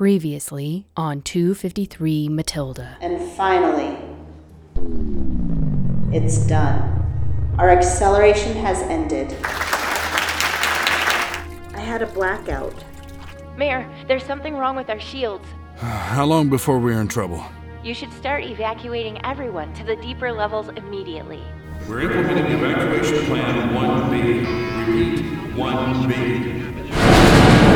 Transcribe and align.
Previously 0.00 0.86
on 0.96 1.20
253 1.20 2.30
Matilda. 2.30 2.96
And 3.02 3.20
finally, 3.32 3.98
it's 6.10 6.46
done. 6.46 7.54
Our 7.58 7.68
acceleration 7.68 8.56
has 8.56 8.78
ended. 8.84 9.30
I 11.74 11.80
had 11.80 12.00
a 12.00 12.06
blackout. 12.06 12.82
Mayor, 13.58 13.86
there's 14.08 14.24
something 14.24 14.56
wrong 14.56 14.74
with 14.74 14.88
our 14.88 14.98
shields. 14.98 15.46
How 15.76 16.24
long 16.24 16.48
before 16.48 16.78
we're 16.78 16.98
in 17.02 17.08
trouble? 17.08 17.44
You 17.84 17.92
should 17.92 18.14
start 18.14 18.44
evacuating 18.44 19.22
everyone 19.22 19.74
to 19.74 19.84
the 19.84 19.96
deeper 19.96 20.32
levels 20.32 20.70
immediately. 20.76 21.42
We're 21.86 22.10
implementing 22.10 22.50
evacuation 22.52 23.26
plan 23.26 23.68
1B. 23.74 24.46
Repeat, 24.86 25.20
1B. 25.56 26.70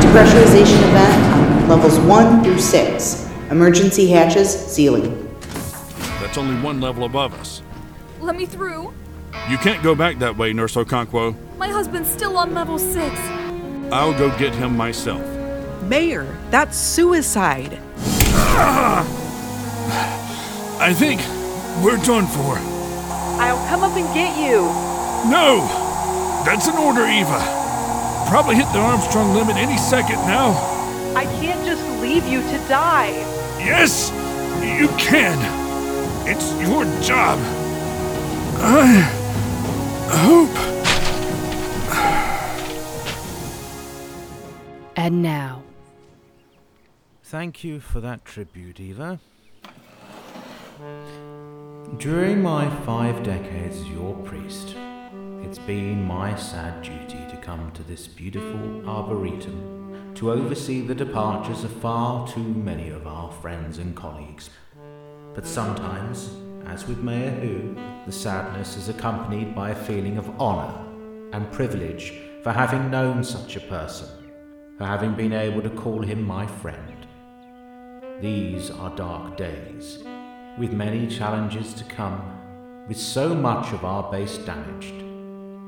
Depressurization 0.01 0.55
event 0.55 0.73
on 0.73 0.74
levels 1.67 1.97
1 1.99 2.43
through 2.43 2.59
6. 2.59 3.29
Emergency 3.49 4.07
hatches 4.07 4.49
sealing. 4.49 5.27
That's 6.21 6.37
only 6.37 6.61
one 6.61 6.79
level 6.79 7.05
above 7.05 7.33
us. 7.39 7.63
Let 8.19 8.35
me 8.35 8.45
through. 8.45 8.93
You 9.49 9.57
can't 9.57 9.81
go 9.83 9.95
back 9.95 10.19
that 10.19 10.37
way, 10.37 10.53
Nurse 10.53 10.75
Okonkwo. 10.75 11.35
My 11.57 11.67
husband's 11.67 12.09
still 12.09 12.37
on 12.37 12.53
level 12.53 12.77
6. 12.77 13.19
I'll 13.91 14.13
go 14.17 14.29
get 14.37 14.53
him 14.53 14.77
myself. 14.77 15.23
Mayor, 15.83 16.37
that's 16.51 16.77
suicide. 16.77 17.79
I 20.77 20.93
think 20.93 21.21
we're 21.83 21.97
done 21.97 22.27
for. 22.27 22.57
I'll 23.41 23.67
come 23.67 23.83
up 23.83 23.95
and 23.97 24.05
get 24.13 24.37
you. 24.37 24.61
No! 25.29 25.67
That's 26.45 26.67
an 26.67 26.77
order, 26.77 27.05
Eva. 27.05 27.39
Probably 28.29 28.55
hit 28.55 28.71
the 28.71 28.79
Armstrong 28.79 29.33
limit 29.33 29.55
any 29.55 29.77
second 29.77 30.17
now. 30.27 30.74
I 31.15 31.25
can't 31.39 31.65
just 31.65 31.83
leave 32.01 32.27
you 32.27 32.41
to 32.41 32.57
die. 32.67 33.11
Yes, 33.59 34.11
you 34.61 34.87
can. 34.97 35.37
It's 36.27 36.53
your 36.61 36.85
job. 37.01 37.39
I 38.59 39.01
hope. 40.11 40.55
And 44.97 45.21
now, 45.21 45.65
Thank 47.25 47.63
you 47.63 47.79
for 47.79 47.99
that 48.01 48.23
tribute, 48.23 48.79
Eva. 48.79 49.19
During 51.97 52.41
my 52.41 52.69
five 52.85 53.23
decades 53.23 53.77
as 53.77 53.89
your 53.89 54.15
priest, 54.23 54.75
it's 55.41 55.59
been 55.59 56.03
my 56.03 56.35
sad 56.35 56.83
duty 56.83 57.25
to 57.29 57.37
come 57.41 57.71
to 57.71 57.83
this 57.83 58.07
beautiful 58.07 58.87
arboretum 58.87 59.74
to 60.15 60.31
oversee 60.31 60.79
the 60.79 60.95
departures 60.95 61.65
of 61.65 61.71
far 61.81 62.25
too 62.25 62.39
many 62.39 62.89
of 62.89 63.05
our 63.05 63.29
friends 63.33 63.79
and 63.79 63.95
colleagues. 63.95 64.49
But 65.33 65.45
sometimes, 65.45 66.29
as 66.65 66.87
with 66.87 66.99
Mayor 66.99 67.31
Who, 67.31 67.75
the 68.05 68.13
sadness 68.13 68.77
is 68.77 68.87
accompanied 68.87 69.53
by 69.53 69.71
a 69.71 69.75
feeling 69.75 70.17
of 70.17 70.29
honour 70.39 70.73
and 71.33 71.51
privilege 71.51 72.13
for 72.43 72.53
having 72.53 72.89
known 72.89 73.25
such 73.25 73.57
a 73.57 73.59
person, 73.61 74.07
for 74.77 74.85
having 74.85 75.15
been 75.15 75.33
able 75.33 75.61
to 75.61 75.69
call 75.69 76.01
him 76.01 76.23
my 76.23 76.47
friend. 76.47 77.07
These 78.21 78.71
are 78.71 78.95
dark 78.95 79.35
days, 79.35 80.01
with 80.57 80.71
many 80.71 81.07
challenges 81.07 81.73
to 81.73 81.83
come, 81.83 82.21
with 82.87 82.97
so 82.97 83.35
much 83.35 83.73
of 83.73 83.83
our 83.83 84.09
base 84.09 84.37
damaged. 84.37 85.03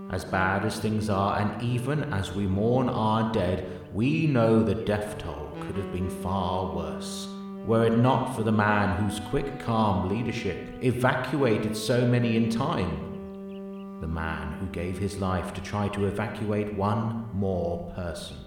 As 0.09 0.23
bad 0.23 0.63
as 0.63 0.79
things 0.79 1.09
are, 1.09 1.37
and 1.37 1.61
even 1.61 2.13
as 2.13 2.33
we 2.33 2.47
mourn 2.47 2.87
our 2.87 3.33
dead, 3.33 3.76
we 3.93 4.27
know 4.27 4.61
the 4.63 4.75
death 4.75 5.17
toll 5.17 5.51
could 5.61 5.75
have 5.75 5.91
been 5.91 6.09
far 6.09 6.75
worse. 6.75 7.27
Were 7.65 7.85
it 7.85 7.97
not 7.97 8.35
for 8.35 8.43
the 8.43 8.51
man 8.51 8.95
whose 8.97 9.19
quick, 9.29 9.59
calm 9.59 10.09
leadership 10.09 10.57
evacuated 10.81 11.75
so 11.75 12.05
many 12.05 12.37
in 12.37 12.49
time, 12.49 13.99
the 13.99 14.07
man 14.07 14.53
who 14.53 14.67
gave 14.67 14.97
his 14.97 15.17
life 15.17 15.53
to 15.53 15.61
try 15.61 15.87
to 15.89 16.05
evacuate 16.05 16.73
one 16.73 17.29
more 17.33 17.91
person. 17.95 18.37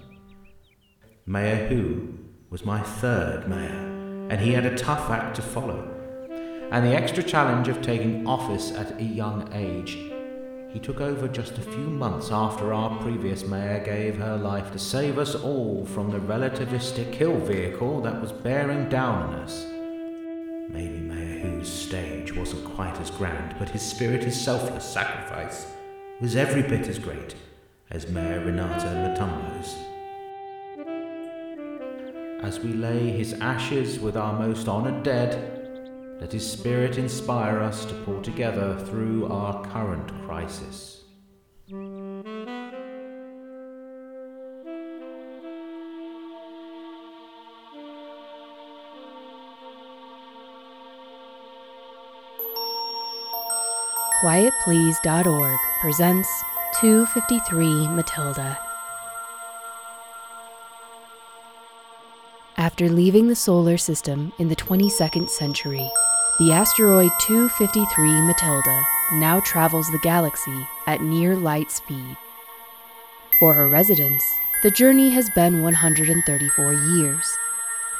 Mayor 1.27 1.69
Who 1.69 2.15
was 2.51 2.65
my 2.65 2.81
third 2.81 3.49
mayor, 3.49 4.29
and 4.31 4.41
he 4.41 4.53
had 4.53 4.67
a 4.67 4.77
tough 4.77 5.11
act 5.11 5.37
to 5.37 5.43
follow. 5.43 5.89
And 6.71 6.87
the 6.87 6.95
extra 6.95 7.23
challenge 7.23 7.69
of 7.69 7.83
taking 7.83 8.27
office 8.27 8.73
at 8.73 8.99
a 8.99 9.05
young 9.05 9.53
age. 9.53 10.10
He 10.73 10.79
took 10.79 11.01
over 11.01 11.27
just 11.27 11.59
a 11.59 11.63
few 11.63 11.89
months 11.91 12.31
after 12.31 12.73
our 12.73 12.97
previous 13.03 13.45
mayor 13.45 13.83
gave 13.85 14.17
her 14.19 14.37
life 14.37 14.71
to 14.73 14.79
save 14.79 15.19
us 15.19 15.35
all 15.35 15.85
from 15.85 16.11
the 16.11 16.19
relativistic 16.19 17.13
kill 17.13 17.39
vehicle 17.39 18.01
that 18.03 18.21
was 18.21 18.31
bearing 18.31 18.89
down 18.89 19.23
on 19.23 19.35
us. 19.35 19.67
Maybe 20.69 20.99
Mayor 20.99 21.41
Who's 21.41 21.69
stage 21.69 22.35
wasn't 22.35 22.65
quite 22.77 23.01
as 23.01 23.11
grand, 23.11 23.57
but 23.59 23.71
his 23.71 23.83
spirit, 23.83 24.23
his 24.23 24.41
selfless 24.41 24.85
sacrifice, 24.85 25.67
was 26.21 26.37
every 26.37 26.63
bit 26.63 26.87
as 26.87 26.99
great 26.99 27.35
as 27.91 28.09
Mayor 28.09 28.45
Renata 28.45 28.87
Matumbo's 28.87 29.75
as 32.43 32.59
we 32.61 32.73
lay 32.73 33.11
his 33.11 33.35
ashes 33.35 34.01
with 34.01 34.17
our 34.17 34.39
most 34.39 34.67
honoured 34.67 35.03
dead, 35.03 35.60
let 36.21 36.33
his 36.33 36.49
spirit 36.49 36.99
inspire 36.99 37.61
us 37.61 37.87
to 37.87 37.95
pull 38.05 38.21
together 38.21 38.79
through 38.87 39.27
our 39.29 39.65
current 39.69 40.13
crisis. 40.27 41.05
QuietPlease.org 54.21 55.59
presents 55.81 56.29
253 56.81 57.89
Matilda. 57.89 58.59
After 62.59 62.91
leaving 62.91 63.29
the 63.29 63.35
solar 63.35 63.79
system 63.79 64.35
in 64.39 64.49
the 64.49 64.57
22nd 64.57 65.31
century, 65.31 65.91
the 66.41 66.53
asteroid 66.53 67.11
253 67.19 68.23
Matilda 68.23 68.87
now 69.13 69.41
travels 69.41 69.91
the 69.91 69.99
galaxy 69.99 70.67
at 70.87 71.03
near 71.03 71.37
light 71.37 71.71
speed. 71.71 72.17
For 73.39 73.53
her 73.53 73.69
residents, 73.69 74.25
the 74.63 74.71
journey 74.71 75.11
has 75.11 75.29
been 75.29 75.63
134 75.63 76.73
years. 76.73 77.37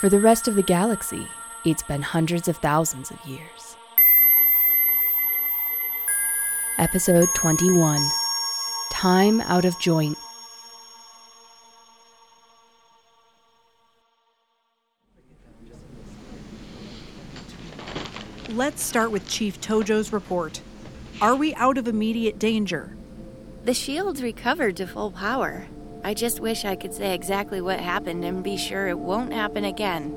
For 0.01 0.09
the 0.09 0.19
rest 0.19 0.49
of 0.49 0.55
the 0.55 0.63
galaxy, 0.63 1.29
it's 1.67 1.83
been 1.83 2.01
hundreds 2.01 2.49
of 2.49 2.57
thousands 2.57 3.11
of 3.11 3.23
years. 3.27 3.77
Episode 6.79 7.29
21 7.35 8.01
Time 8.91 9.43
Out 9.43 9.67
of 9.67 9.79
Joint. 9.81 10.17
Let's 18.61 18.83
start 18.83 19.11
with 19.11 19.27
Chief 19.27 19.59
Tojo's 19.59 20.13
report. 20.13 20.61
Are 21.23 21.35
we 21.35 21.55
out 21.55 21.79
of 21.79 21.89
immediate 21.89 22.39
danger? 22.39 22.95
The 23.65 23.73
shields 23.73 24.23
recovered 24.23 24.77
to 24.77 24.87
full 24.87 25.13
power. 25.13 25.67
I 26.05 26.13
just 26.13 26.41
wish 26.41 26.67
I 26.67 26.77
could 26.77 26.93
say 26.93 27.15
exactly 27.15 27.63
what 27.63 27.81
happened 27.81 28.23
and 28.23 28.45
be 28.45 28.59
sure 28.59 28.89
it 28.89 28.99
won't 28.99 29.33
happen 29.33 29.65
again. 29.65 30.15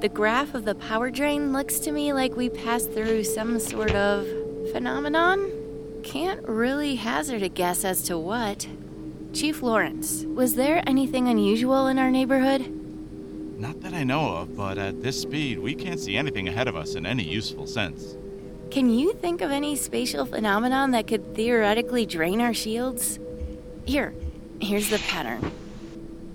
The 0.00 0.10
graph 0.10 0.52
of 0.52 0.66
the 0.66 0.74
power 0.74 1.10
drain 1.10 1.54
looks 1.54 1.78
to 1.78 1.90
me 1.90 2.12
like 2.12 2.36
we 2.36 2.50
passed 2.50 2.92
through 2.92 3.24
some 3.24 3.58
sort 3.58 3.94
of 3.94 4.26
phenomenon. 4.72 5.50
Can't 6.02 6.46
really 6.46 6.96
hazard 6.96 7.42
a 7.42 7.48
guess 7.48 7.82
as 7.82 8.02
to 8.02 8.18
what. 8.18 8.68
Chief 9.32 9.62
Lawrence, 9.62 10.24
was 10.26 10.54
there 10.54 10.86
anything 10.86 11.28
unusual 11.28 11.86
in 11.86 11.98
our 11.98 12.10
neighborhood? 12.10 12.79
Not 13.60 13.82
that 13.82 13.92
I 13.92 14.04
know 14.04 14.36
of, 14.36 14.56
but 14.56 14.78
at 14.78 15.02
this 15.02 15.20
speed, 15.20 15.58
we 15.58 15.74
can't 15.74 16.00
see 16.00 16.16
anything 16.16 16.48
ahead 16.48 16.66
of 16.66 16.76
us 16.76 16.94
in 16.94 17.04
any 17.04 17.22
useful 17.22 17.66
sense. 17.66 18.16
Can 18.70 18.88
you 18.88 19.12
think 19.12 19.42
of 19.42 19.50
any 19.50 19.76
spatial 19.76 20.24
phenomenon 20.24 20.92
that 20.92 21.06
could 21.06 21.34
theoretically 21.34 22.06
drain 22.06 22.40
our 22.40 22.54
shields? 22.54 23.18
Here, 23.84 24.14
here's 24.62 24.88
the 24.88 24.96
pattern. 25.00 25.52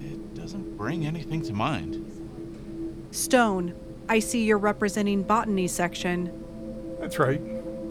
It 0.01 0.35
doesn't 0.35 0.77
bring 0.77 1.07
anything 1.07 1.41
to 1.45 1.53
mind. 1.53 3.07
Stone, 3.09 3.73
I 4.07 4.19
see 4.19 4.43
you're 4.43 4.59
representing 4.59 5.23
botany 5.23 5.67
section. 5.67 6.31
That's 6.99 7.17
right. 7.17 7.41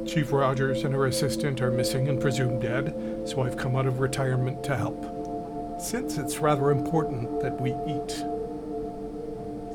Chief 0.06 0.30
Rogers 0.30 0.84
and 0.84 0.94
her 0.94 1.06
assistant 1.06 1.60
are 1.60 1.72
missing 1.72 2.06
and 2.06 2.20
presumed 2.20 2.62
dead, 2.62 3.28
so 3.28 3.42
I've 3.42 3.56
come 3.56 3.74
out 3.74 3.86
of 3.86 3.98
retirement 3.98 4.62
to 4.62 4.76
help. 4.76 5.80
Since 5.82 6.18
it's 6.18 6.38
rather 6.38 6.70
important 6.70 7.40
that 7.40 7.60
we 7.60 7.72
eat. 7.92 8.24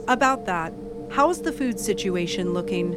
About 0.10 0.48
that, 0.48 0.74
how's 1.12 1.44
the 1.44 1.52
food 1.52 1.80
situation 1.80 2.52
looking? 2.52 2.96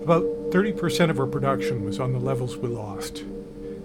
About 0.00 0.22
30% 0.52 1.10
of 1.10 1.18
our 1.18 1.26
production 1.26 1.84
was 1.84 1.98
on 1.98 2.12
the 2.12 2.20
levels 2.20 2.56
we 2.56 2.68
lost. 2.68 3.24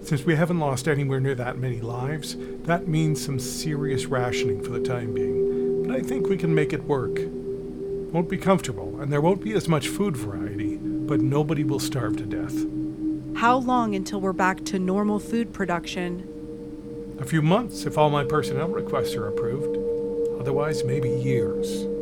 Since 0.02 0.22
we 0.22 0.36
haven't 0.36 0.60
lost 0.60 0.86
anywhere 0.86 1.18
near 1.18 1.34
that 1.34 1.58
many 1.58 1.80
lives, 1.80 2.36
that 2.62 2.86
means 2.86 3.24
some 3.24 3.40
serious 3.40 4.06
rationing 4.06 4.62
for 4.62 4.70
the 4.70 4.78
time 4.78 5.12
being. 5.12 5.88
But 5.88 5.96
I 5.96 6.02
think 6.02 6.28
we 6.28 6.36
can 6.36 6.54
make 6.54 6.72
it 6.72 6.84
work. 6.84 7.18
Won't 8.12 8.28
be 8.28 8.38
comfortable, 8.38 9.00
and 9.00 9.12
there 9.12 9.20
won't 9.20 9.42
be 9.42 9.52
as 9.54 9.66
much 9.66 9.88
food 9.88 10.16
variety, 10.16 10.76
but 10.76 11.20
nobody 11.20 11.64
will 11.64 11.80
starve 11.80 12.16
to 12.18 12.26
death. 12.26 12.54
How 13.40 13.56
long 13.56 13.96
until 13.96 14.20
we're 14.20 14.32
back 14.32 14.64
to 14.66 14.78
normal 14.78 15.18
food 15.18 15.52
production? 15.52 17.16
A 17.18 17.24
few 17.24 17.42
months 17.42 17.86
if 17.86 17.98
all 17.98 18.08
my 18.08 18.22
personnel 18.22 18.68
requests 18.68 19.16
are 19.16 19.26
approved. 19.26 19.76
Otherwise, 20.38 20.84
maybe 20.84 21.10
years. 21.10 21.95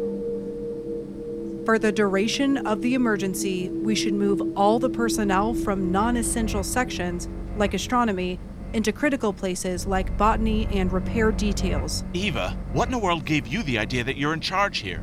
For 1.64 1.78
the 1.78 1.90
duration 1.90 2.66
of 2.66 2.82
the 2.82 2.92
emergency, 2.92 3.70
we 3.70 3.94
should 3.94 4.12
move 4.12 4.52
all 4.54 4.78
the 4.78 4.90
personnel 4.90 5.54
from 5.54 5.90
non 5.90 6.18
essential 6.18 6.62
sections, 6.62 7.26
like 7.56 7.72
astronomy, 7.72 8.38
into 8.74 8.92
critical 8.92 9.32
places 9.32 9.86
like 9.86 10.14
botany 10.18 10.66
and 10.66 10.92
repair 10.92 11.32
details. 11.32 12.04
Eva, 12.12 12.50
what 12.74 12.88
in 12.88 12.92
the 12.92 12.98
world 12.98 13.24
gave 13.24 13.46
you 13.46 13.62
the 13.62 13.78
idea 13.78 14.04
that 14.04 14.18
you're 14.18 14.34
in 14.34 14.40
charge 14.40 14.78
here? 14.80 15.02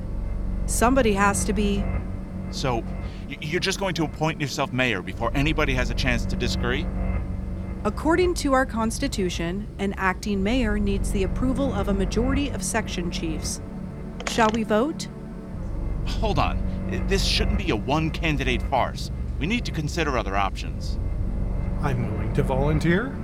Somebody 0.67 1.13
has 1.13 1.43
to 1.45 1.53
be. 1.53 1.83
So, 2.51 2.83
you're 3.27 3.59
just 3.59 3.79
going 3.79 3.95
to 3.95 4.03
appoint 4.03 4.39
yourself 4.39 4.71
mayor 4.71 5.01
before 5.01 5.31
anybody 5.33 5.73
has 5.73 5.89
a 5.89 5.95
chance 5.95 6.25
to 6.25 6.35
disagree? 6.35 6.85
According 7.85 8.35
to 8.35 8.53
our 8.53 8.67
Constitution, 8.67 9.67
an 9.79 9.95
acting 9.97 10.43
mayor 10.43 10.77
needs 10.77 11.11
the 11.11 11.23
approval 11.23 11.73
of 11.73 11.87
a 11.87 11.93
majority 11.93 12.49
of 12.49 12.61
section 12.61 13.09
chiefs. 13.09 13.61
Shall 14.27 14.49
we 14.53 14.61
vote? 14.61 15.07
Hold 16.07 16.39
on. 16.39 17.07
This 17.07 17.23
shouldn't 17.23 17.57
be 17.57 17.71
a 17.71 17.75
one 17.75 18.09
candidate 18.11 18.61
farce. 18.63 19.11
We 19.39 19.47
need 19.47 19.65
to 19.65 19.71
consider 19.71 20.17
other 20.17 20.35
options. 20.35 20.99
I'm 21.81 22.11
willing 22.11 22.33
to 22.33 22.43
volunteer. 22.43 23.17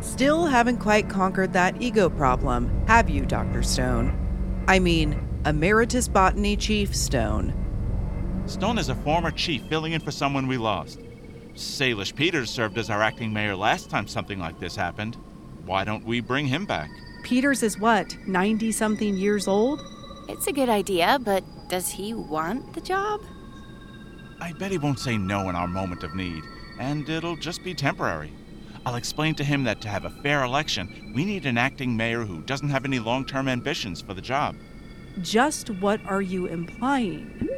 Still 0.00 0.46
haven't 0.46 0.78
quite 0.78 1.08
conquered 1.08 1.52
that 1.52 1.80
ego 1.80 2.10
problem, 2.10 2.84
have 2.86 3.08
you, 3.08 3.24
Dr. 3.24 3.62
Stone? 3.62 4.64
I 4.66 4.78
mean, 4.78 5.20
Emeritus 5.46 6.08
Botany 6.08 6.56
Chief 6.56 6.94
Stone. 6.94 7.54
Stone 8.46 8.78
is 8.78 8.88
a 8.88 8.94
former 8.96 9.30
chief 9.30 9.62
filling 9.68 9.92
in 9.92 10.00
for 10.00 10.10
someone 10.10 10.46
we 10.46 10.56
lost. 10.56 11.00
Salish 11.54 12.14
Peters 12.14 12.50
served 12.50 12.76
as 12.78 12.90
our 12.90 13.00
acting 13.00 13.32
mayor 13.32 13.54
last 13.54 13.88
time 13.88 14.06
something 14.06 14.38
like 14.38 14.58
this 14.58 14.74
happened. 14.74 15.16
Why 15.64 15.84
don't 15.84 16.04
we 16.04 16.20
bring 16.20 16.46
him 16.46 16.66
back? 16.66 16.90
Peters 17.22 17.62
is 17.62 17.78
what, 17.78 18.16
90 18.26 18.72
something 18.72 19.16
years 19.16 19.46
old? 19.46 19.80
It's 20.28 20.46
a 20.46 20.52
good 20.52 20.68
idea, 20.68 21.18
but 21.22 21.44
does 21.68 21.88
he 21.88 22.14
want 22.14 22.72
the 22.72 22.80
job? 22.80 23.20
I 24.40 24.52
bet 24.52 24.70
he 24.70 24.78
won't 24.78 24.98
say 24.98 25.16
no 25.16 25.48
in 25.48 25.56
our 25.56 25.68
moment 25.68 26.02
of 26.02 26.14
need, 26.14 26.42
and 26.78 27.08
it'll 27.08 27.36
just 27.36 27.64
be 27.64 27.74
temporary. 27.74 28.32
I'll 28.86 28.96
explain 28.96 29.34
to 29.36 29.44
him 29.44 29.64
that 29.64 29.80
to 29.82 29.88
have 29.88 30.04
a 30.04 30.10
fair 30.10 30.44
election, 30.44 31.12
we 31.14 31.24
need 31.24 31.46
an 31.46 31.56
acting 31.56 31.96
mayor 31.96 32.24
who 32.24 32.42
doesn't 32.42 32.68
have 32.68 32.84
any 32.84 32.98
long 32.98 33.24
term 33.24 33.48
ambitions 33.48 34.00
for 34.00 34.12
the 34.12 34.20
job. 34.20 34.56
Just 35.22 35.70
what 35.70 36.04
are 36.06 36.20
you 36.20 36.46
implying? 36.46 37.48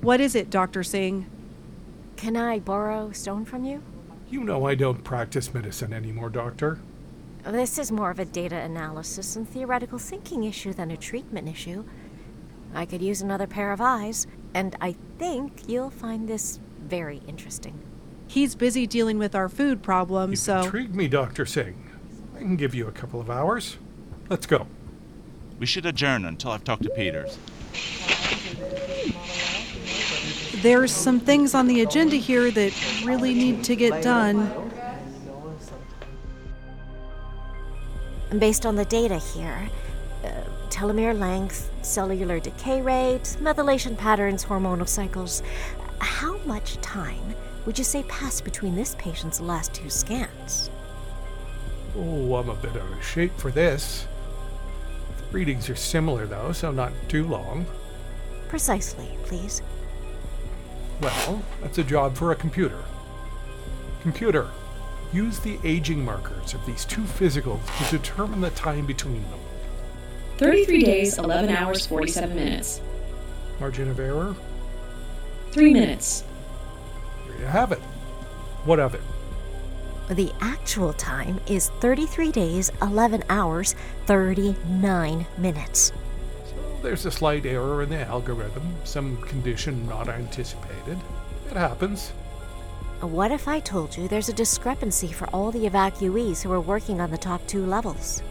What 0.00 0.20
is 0.20 0.34
it, 0.34 0.50
Dr. 0.50 0.82
Singh? 0.82 1.26
Can 2.16 2.36
I 2.36 2.58
borrow 2.58 3.10
stone 3.12 3.44
from 3.44 3.64
you? 3.64 3.82
You 4.30 4.44
know 4.44 4.66
I 4.66 4.74
don't 4.74 5.02
practice 5.02 5.52
medicine 5.52 5.92
anymore, 5.92 6.30
Doctor. 6.30 6.78
This 7.46 7.78
is 7.78 7.92
more 7.92 8.10
of 8.10 8.18
a 8.18 8.24
data 8.24 8.56
analysis 8.56 9.36
and 9.36 9.46
theoretical 9.46 9.98
thinking 9.98 10.44
issue 10.44 10.72
than 10.72 10.90
a 10.90 10.96
treatment 10.96 11.46
issue. 11.46 11.84
I 12.74 12.86
could 12.86 13.02
use 13.02 13.20
another 13.20 13.46
pair 13.46 13.70
of 13.70 13.82
eyes, 13.82 14.26
and 14.54 14.74
I 14.80 14.96
think 15.18 15.68
you'll 15.68 15.90
find 15.90 16.26
this 16.26 16.58
very 16.80 17.20
interesting. 17.28 17.78
He's 18.26 18.54
busy 18.54 18.86
dealing 18.86 19.18
with 19.18 19.34
our 19.34 19.50
food 19.50 19.82
problem, 19.82 20.30
You 20.30 20.36
so. 20.36 20.62
intrigue 20.62 20.94
me, 20.94 21.06
Dr. 21.06 21.44
Singh. 21.44 21.90
I 22.34 22.38
can 22.38 22.56
give 22.56 22.74
you 22.74 22.88
a 22.88 22.92
couple 22.92 23.20
of 23.20 23.28
hours. 23.28 23.76
Let's 24.30 24.46
go. 24.46 24.66
We 25.58 25.66
should 25.66 25.84
adjourn 25.84 26.24
until 26.24 26.50
I've 26.50 26.64
talked 26.64 26.82
to 26.84 26.90
Peters. 26.90 27.38
There's 30.62 30.92
some 30.92 31.20
things 31.20 31.54
on 31.54 31.66
the 31.66 31.82
agenda 31.82 32.16
here 32.16 32.50
that 32.50 32.72
really 33.04 33.34
need 33.34 33.62
to 33.64 33.76
get 33.76 34.02
done. 34.02 34.63
Based 38.38 38.66
on 38.66 38.76
the 38.76 38.84
data 38.84 39.18
here, 39.18 39.68
uh, 40.24 40.28
telomere 40.68 41.18
length, 41.18 41.70
cellular 41.82 42.40
decay 42.40 42.80
rate, 42.82 43.36
methylation 43.40 43.96
patterns, 43.96 44.44
hormonal 44.44 44.88
cycles, 44.88 45.42
how 45.98 46.38
much 46.38 46.76
time 46.80 47.34
would 47.66 47.78
you 47.78 47.84
say 47.84 48.02
passed 48.04 48.44
between 48.44 48.74
this 48.74 48.94
patient's 48.98 49.40
last 49.40 49.72
two 49.72 49.88
scans? 49.88 50.70
Oh, 51.96 52.34
I'm 52.34 52.48
a 52.48 52.54
bit 52.54 52.76
out 52.76 52.92
of 52.92 53.04
shape 53.04 53.36
for 53.38 53.50
this. 53.50 54.06
The 55.18 55.36
readings 55.38 55.70
are 55.70 55.76
similar, 55.76 56.26
though, 56.26 56.52
so 56.52 56.72
not 56.72 56.92
too 57.08 57.26
long. 57.26 57.66
Precisely, 58.48 59.08
please. 59.24 59.62
Well, 61.00 61.42
that's 61.60 61.78
a 61.78 61.84
job 61.84 62.16
for 62.16 62.32
a 62.32 62.36
computer. 62.36 62.82
Computer, 64.02 64.48
use 65.14 65.38
the 65.38 65.58
aging 65.62 66.04
markers 66.04 66.54
of 66.54 66.66
these 66.66 66.84
two 66.84 67.02
physicals 67.02 67.62
to 67.78 67.96
determine 67.96 68.40
the 68.40 68.50
time 68.50 68.84
between 68.84 69.22
them. 69.30 69.38
33 70.38 70.82
days, 70.82 71.18
11 71.18 71.50
hours, 71.50 71.86
47 71.86 72.34
minutes. 72.34 72.80
Margin 73.60 73.88
of 73.88 74.00
error? 74.00 74.34
3 75.52 75.72
minutes. 75.72 76.24
Here 77.26 77.38
you 77.38 77.46
have 77.46 77.70
it. 77.70 77.78
What 78.64 78.80
of 78.80 78.94
it? 78.94 79.02
The 80.10 80.32
actual 80.40 80.92
time 80.92 81.40
is 81.46 81.70
33 81.80 82.32
days, 82.32 82.72
11 82.82 83.22
hours, 83.30 83.76
39 84.06 85.26
minutes. 85.38 85.92
There's 86.82 87.06
a 87.06 87.10
slight 87.10 87.46
error 87.46 87.82
in 87.82 87.88
the 87.88 88.00
algorithm, 88.00 88.74
some 88.82 89.16
condition 89.22 89.88
not 89.88 90.08
anticipated. 90.08 90.98
It 91.50 91.56
happens. 91.56 92.12
What 93.04 93.32
if 93.32 93.48
I 93.48 93.60
told 93.60 93.94
you 93.98 94.08
there's 94.08 94.30
a 94.30 94.32
discrepancy 94.32 95.08
for 95.08 95.26
all 95.26 95.50
the 95.50 95.68
evacuees 95.68 96.42
who 96.42 96.50
are 96.52 96.60
working 96.60 97.02
on 97.02 97.10
the 97.10 97.18
top 97.18 97.46
two 97.46 97.66
levels? 97.66 98.22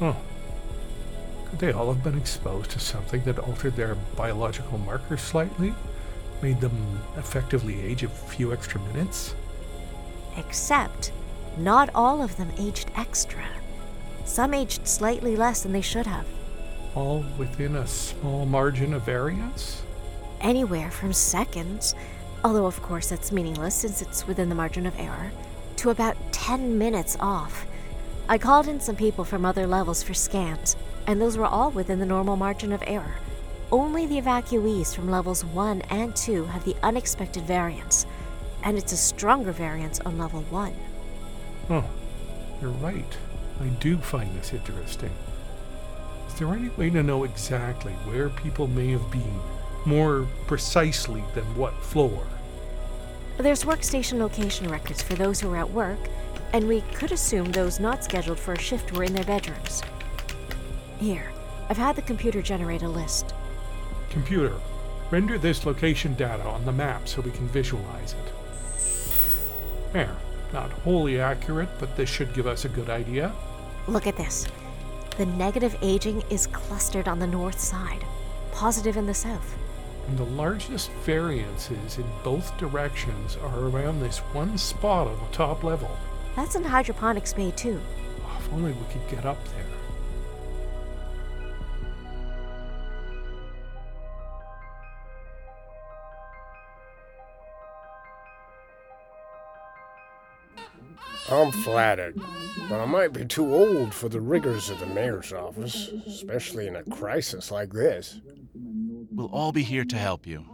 Huh. 0.00 0.14
Could 1.48 1.60
they 1.60 1.70
all 1.70 1.94
have 1.94 2.02
been 2.02 2.18
exposed 2.18 2.72
to 2.72 2.80
something 2.80 3.22
that 3.22 3.38
altered 3.38 3.76
their 3.76 3.94
biological 4.16 4.78
markers 4.78 5.20
slightly? 5.20 5.72
Made 6.42 6.60
them 6.60 6.98
effectively 7.16 7.80
age 7.80 8.02
a 8.02 8.08
few 8.08 8.52
extra 8.52 8.80
minutes? 8.80 9.36
Except, 10.36 11.12
not 11.56 11.88
all 11.94 12.22
of 12.22 12.36
them 12.36 12.50
aged 12.58 12.90
extra. 12.96 13.46
Some 14.24 14.52
aged 14.52 14.88
slightly 14.88 15.36
less 15.36 15.62
than 15.62 15.70
they 15.70 15.80
should 15.80 16.06
have. 16.06 16.26
All 16.96 17.24
within 17.38 17.76
a 17.76 17.86
small 17.86 18.46
margin 18.46 18.94
of 18.94 19.02
variance? 19.02 19.82
Anywhere 20.40 20.90
from 20.90 21.12
seconds, 21.12 21.94
although 22.44 22.66
of 22.66 22.80
course 22.82 23.08
that's 23.08 23.32
meaningless 23.32 23.74
since 23.74 24.02
it's 24.02 24.26
within 24.26 24.48
the 24.48 24.54
margin 24.54 24.86
of 24.86 24.98
error, 24.98 25.32
to 25.76 25.90
about 25.90 26.16
10 26.32 26.78
minutes 26.78 27.16
off. 27.20 27.66
I 28.28 28.38
called 28.38 28.68
in 28.68 28.80
some 28.80 28.96
people 28.96 29.24
from 29.24 29.44
other 29.44 29.66
levels 29.66 30.02
for 30.02 30.14
scans, 30.14 30.76
and 31.06 31.20
those 31.20 31.38
were 31.38 31.46
all 31.46 31.70
within 31.70 31.98
the 31.98 32.06
normal 32.06 32.36
margin 32.36 32.72
of 32.72 32.82
error. 32.86 33.16
Only 33.70 34.06
the 34.06 34.20
evacuees 34.20 34.94
from 34.94 35.10
levels 35.10 35.44
1 35.44 35.82
and 35.90 36.14
2 36.14 36.44
have 36.46 36.64
the 36.64 36.76
unexpected 36.82 37.44
variance, 37.44 38.06
and 38.62 38.76
it's 38.76 38.92
a 38.92 38.96
stronger 38.96 39.52
variance 39.52 40.00
on 40.00 40.18
level 40.18 40.42
1. 40.50 40.74
Huh. 41.68 41.82
You're 42.60 42.70
right. 42.70 43.16
I 43.60 43.66
do 43.80 43.98
find 43.98 44.34
this 44.38 44.52
interesting. 44.52 45.12
Is 46.28 46.34
there 46.34 46.48
any 46.54 46.68
way 46.70 46.90
to 46.90 47.02
know 47.02 47.24
exactly 47.24 47.92
where 48.04 48.28
people 48.28 48.66
may 48.66 48.88
have 48.92 49.10
been, 49.10 49.40
more 49.86 50.26
precisely 50.46 51.22
than 51.34 51.44
what 51.56 51.74
floor? 51.82 52.26
There's 53.38 53.64
workstation 53.64 54.18
location 54.18 54.68
records 54.68 55.02
for 55.02 55.14
those 55.14 55.40
who 55.40 55.50
were 55.50 55.56
at 55.56 55.70
work, 55.70 55.98
and 56.52 56.66
we 56.66 56.80
could 56.94 57.12
assume 57.12 57.52
those 57.52 57.80
not 57.80 58.02
scheduled 58.02 58.38
for 58.38 58.54
a 58.54 58.58
shift 58.58 58.92
were 58.92 59.04
in 59.04 59.12
their 59.12 59.24
bedrooms. 59.24 59.82
Here, 60.98 61.30
I've 61.68 61.76
had 61.76 61.96
the 61.96 62.02
computer 62.02 62.42
generate 62.42 62.82
a 62.82 62.88
list. 62.88 63.34
Computer, 64.10 64.54
render 65.10 65.38
this 65.38 65.66
location 65.66 66.14
data 66.14 66.44
on 66.44 66.64
the 66.64 66.72
map 66.72 67.06
so 67.08 67.20
we 67.20 67.30
can 67.30 67.48
visualize 67.48 68.14
it. 68.14 68.32
There. 69.92 70.16
Not 70.52 70.70
wholly 70.70 71.20
accurate, 71.20 71.68
but 71.78 71.96
this 71.96 72.08
should 72.08 72.32
give 72.32 72.46
us 72.46 72.64
a 72.64 72.68
good 72.68 72.88
idea. 72.88 73.32
Look 73.88 74.06
at 74.06 74.16
this. 74.16 74.46
The 75.16 75.26
negative 75.26 75.76
aging 75.82 76.22
is 76.30 76.46
clustered 76.46 77.08
on 77.08 77.18
the 77.18 77.26
north 77.26 77.58
side, 77.58 78.04
positive 78.52 78.96
in 78.96 79.06
the 79.06 79.14
south. 79.14 79.56
And 80.08 80.18
the 80.18 80.24
largest 80.24 80.90
variances 81.04 81.98
in 81.98 82.04
both 82.22 82.56
directions 82.58 83.36
are 83.36 83.58
around 83.60 84.00
this 84.00 84.18
one 84.18 84.56
spot 84.56 85.08
on 85.08 85.18
the 85.18 85.36
top 85.36 85.64
level. 85.64 85.90
That's 86.36 86.54
in 86.54 86.62
hydroponics 86.62 87.32
bay 87.32 87.50
too. 87.50 87.80
Oh, 88.22 88.36
if 88.38 88.52
only 88.52 88.72
we 88.72 88.84
could 88.92 89.08
get 89.08 89.24
up 89.24 89.42
there. 89.48 89.66
I'm 101.28 101.50
flattered, 101.50 102.16
but 102.68 102.80
I 102.80 102.84
might 102.84 103.12
be 103.12 103.24
too 103.24 103.52
old 103.52 103.92
for 103.92 104.08
the 104.08 104.20
rigors 104.20 104.70
of 104.70 104.78
the 104.78 104.86
mayor's 104.86 105.32
office, 105.32 105.88
especially 106.06 106.68
in 106.68 106.76
a 106.76 106.84
crisis 106.84 107.50
like 107.50 107.72
this. 107.72 108.20
We'll 109.16 109.28
all 109.32 109.50
be 109.50 109.62
here 109.62 109.86
to 109.86 109.96
help 109.96 110.26
you. 110.26 110.44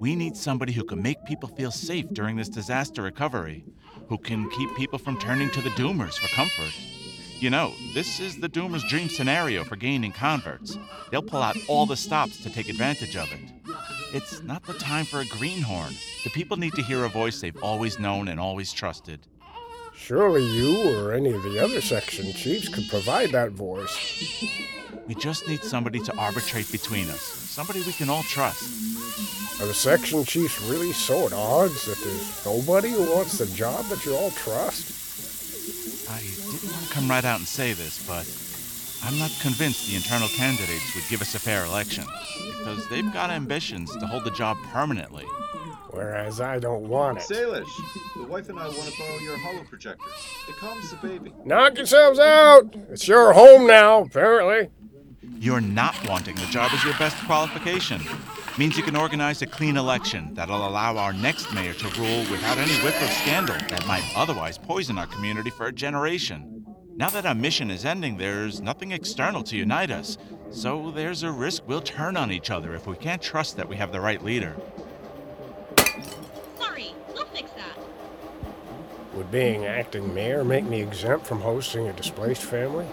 We 0.00 0.16
need 0.16 0.34
somebody 0.34 0.72
who 0.72 0.84
can 0.84 1.02
make 1.02 1.22
people 1.26 1.50
feel 1.50 1.70
safe 1.70 2.06
during 2.12 2.34
this 2.34 2.48
disaster 2.48 3.02
recovery, 3.02 3.62
who 4.08 4.16
can 4.16 4.48
keep 4.48 4.74
people 4.74 4.98
from 4.98 5.20
turning 5.20 5.50
to 5.50 5.60
the 5.60 5.68
Doomers 5.70 6.14
for 6.14 6.34
comfort. 6.34 6.72
You 7.40 7.50
know, 7.50 7.74
this 7.92 8.18
is 8.18 8.40
the 8.40 8.48
Doomers' 8.48 8.88
dream 8.88 9.10
scenario 9.10 9.64
for 9.64 9.76
gaining 9.76 10.12
converts. 10.12 10.78
They'll 11.10 11.20
pull 11.20 11.42
out 11.42 11.58
all 11.68 11.84
the 11.84 11.94
stops 11.94 12.42
to 12.42 12.48
take 12.48 12.70
advantage 12.70 13.16
of 13.16 13.30
it. 13.32 13.76
It's 14.14 14.42
not 14.42 14.64
the 14.64 14.72
time 14.72 15.04
for 15.04 15.20
a 15.20 15.26
greenhorn. 15.26 15.92
The 16.24 16.30
people 16.30 16.56
need 16.56 16.72
to 16.76 16.82
hear 16.82 17.04
a 17.04 17.08
voice 17.10 17.42
they've 17.42 17.62
always 17.62 17.98
known 17.98 18.28
and 18.28 18.40
always 18.40 18.72
trusted. 18.72 19.26
Surely 19.94 20.44
you 20.44 20.96
or 20.96 21.12
any 21.12 21.32
of 21.32 21.42
the 21.42 21.58
other 21.58 21.80
section 21.80 22.32
chiefs 22.32 22.68
could 22.68 22.88
provide 22.88 23.30
that 23.30 23.52
voice. 23.52 23.96
We 25.06 25.14
just 25.14 25.46
need 25.48 25.62
somebody 25.62 26.00
to 26.00 26.16
arbitrate 26.16 26.70
between 26.72 27.08
us, 27.10 27.20
somebody 27.20 27.82
we 27.82 27.92
can 27.92 28.10
all 28.10 28.22
trust. 28.22 29.60
Are 29.60 29.66
the 29.66 29.74
section 29.74 30.24
chiefs 30.24 30.60
really 30.62 30.92
so 30.92 31.26
at 31.26 31.32
odds 31.32 31.84
that 31.86 31.98
there's 31.98 32.44
nobody 32.46 32.90
who 32.90 33.14
wants 33.14 33.38
the 33.38 33.46
job 33.46 33.84
that 33.86 34.04
you 34.04 34.14
all 34.14 34.30
trust? 34.30 36.08
I 36.10 36.20
didn't 36.20 36.72
want 36.72 36.86
to 36.86 36.92
come 36.92 37.08
right 37.08 37.24
out 37.24 37.38
and 37.38 37.46
say 37.46 37.72
this, 37.72 38.04
but 38.06 38.26
I'm 39.04 39.18
not 39.18 39.30
convinced 39.40 39.88
the 39.88 39.96
internal 39.96 40.28
candidates 40.28 40.94
would 40.94 41.08
give 41.08 41.22
us 41.22 41.34
a 41.34 41.38
fair 41.38 41.64
election, 41.64 42.04
because 42.58 42.88
they've 42.88 43.12
got 43.12 43.30
ambitions 43.30 43.96
to 43.96 44.06
hold 44.06 44.24
the 44.24 44.30
job 44.30 44.56
permanently. 44.72 45.26
Whereas 46.00 46.40
I 46.40 46.58
don't 46.58 46.88
want 46.88 47.18
it. 47.18 47.24
Salish, 47.24 47.68
the 48.16 48.24
wife 48.24 48.48
and 48.48 48.58
I 48.58 48.66
want 48.68 48.88
to 48.90 48.98
borrow 48.98 49.18
your 49.18 49.36
holo 49.36 49.62
projector. 49.64 50.08
It 50.48 50.56
calms 50.56 50.90
the 50.90 50.96
baby. 50.96 51.30
Knock 51.44 51.76
yourselves 51.76 52.18
out! 52.18 52.74
It's 52.88 53.06
your 53.06 53.34
home 53.34 53.66
now, 53.66 54.04
apparently. 54.04 54.70
You're 55.38 55.60
not 55.60 56.08
wanting 56.08 56.36
the 56.36 56.46
job 56.46 56.70
as 56.72 56.82
your 56.84 56.94
best 56.94 57.18
qualification. 57.26 58.00
Means 58.56 58.78
you 58.78 58.82
can 58.82 58.96
organize 58.96 59.42
a 59.42 59.46
clean 59.46 59.76
election 59.76 60.32
that'll 60.32 60.66
allow 60.66 60.96
our 60.96 61.12
next 61.12 61.52
mayor 61.52 61.74
to 61.74 62.00
rule 62.00 62.20
without 62.30 62.56
any 62.56 62.72
whiff 62.82 63.02
of 63.02 63.10
scandal 63.10 63.56
that 63.68 63.86
might 63.86 64.10
otherwise 64.16 64.56
poison 64.56 64.96
our 64.96 65.06
community 65.06 65.50
for 65.50 65.66
a 65.66 65.72
generation. 65.72 66.64
Now 66.96 67.10
that 67.10 67.26
our 67.26 67.34
mission 67.34 67.70
is 67.70 67.84
ending, 67.84 68.16
there's 68.16 68.62
nothing 68.62 68.92
external 68.92 69.42
to 69.42 69.56
unite 69.56 69.90
us. 69.90 70.16
So 70.50 70.92
there's 70.92 71.24
a 71.24 71.30
risk 71.30 71.64
we'll 71.66 71.82
turn 71.82 72.16
on 72.16 72.32
each 72.32 72.50
other 72.50 72.74
if 72.74 72.86
we 72.86 72.96
can't 72.96 73.20
trust 73.20 73.58
that 73.58 73.68
we 73.68 73.76
have 73.76 73.92
the 73.92 74.00
right 74.00 74.24
leader. 74.24 74.56
Would 79.20 79.30
being 79.30 79.66
acting 79.66 80.14
mayor 80.14 80.42
make 80.42 80.64
me 80.64 80.80
exempt 80.80 81.26
from 81.26 81.42
hosting 81.42 81.86
a 81.86 81.92
displaced 81.92 82.42
family? 82.42 82.86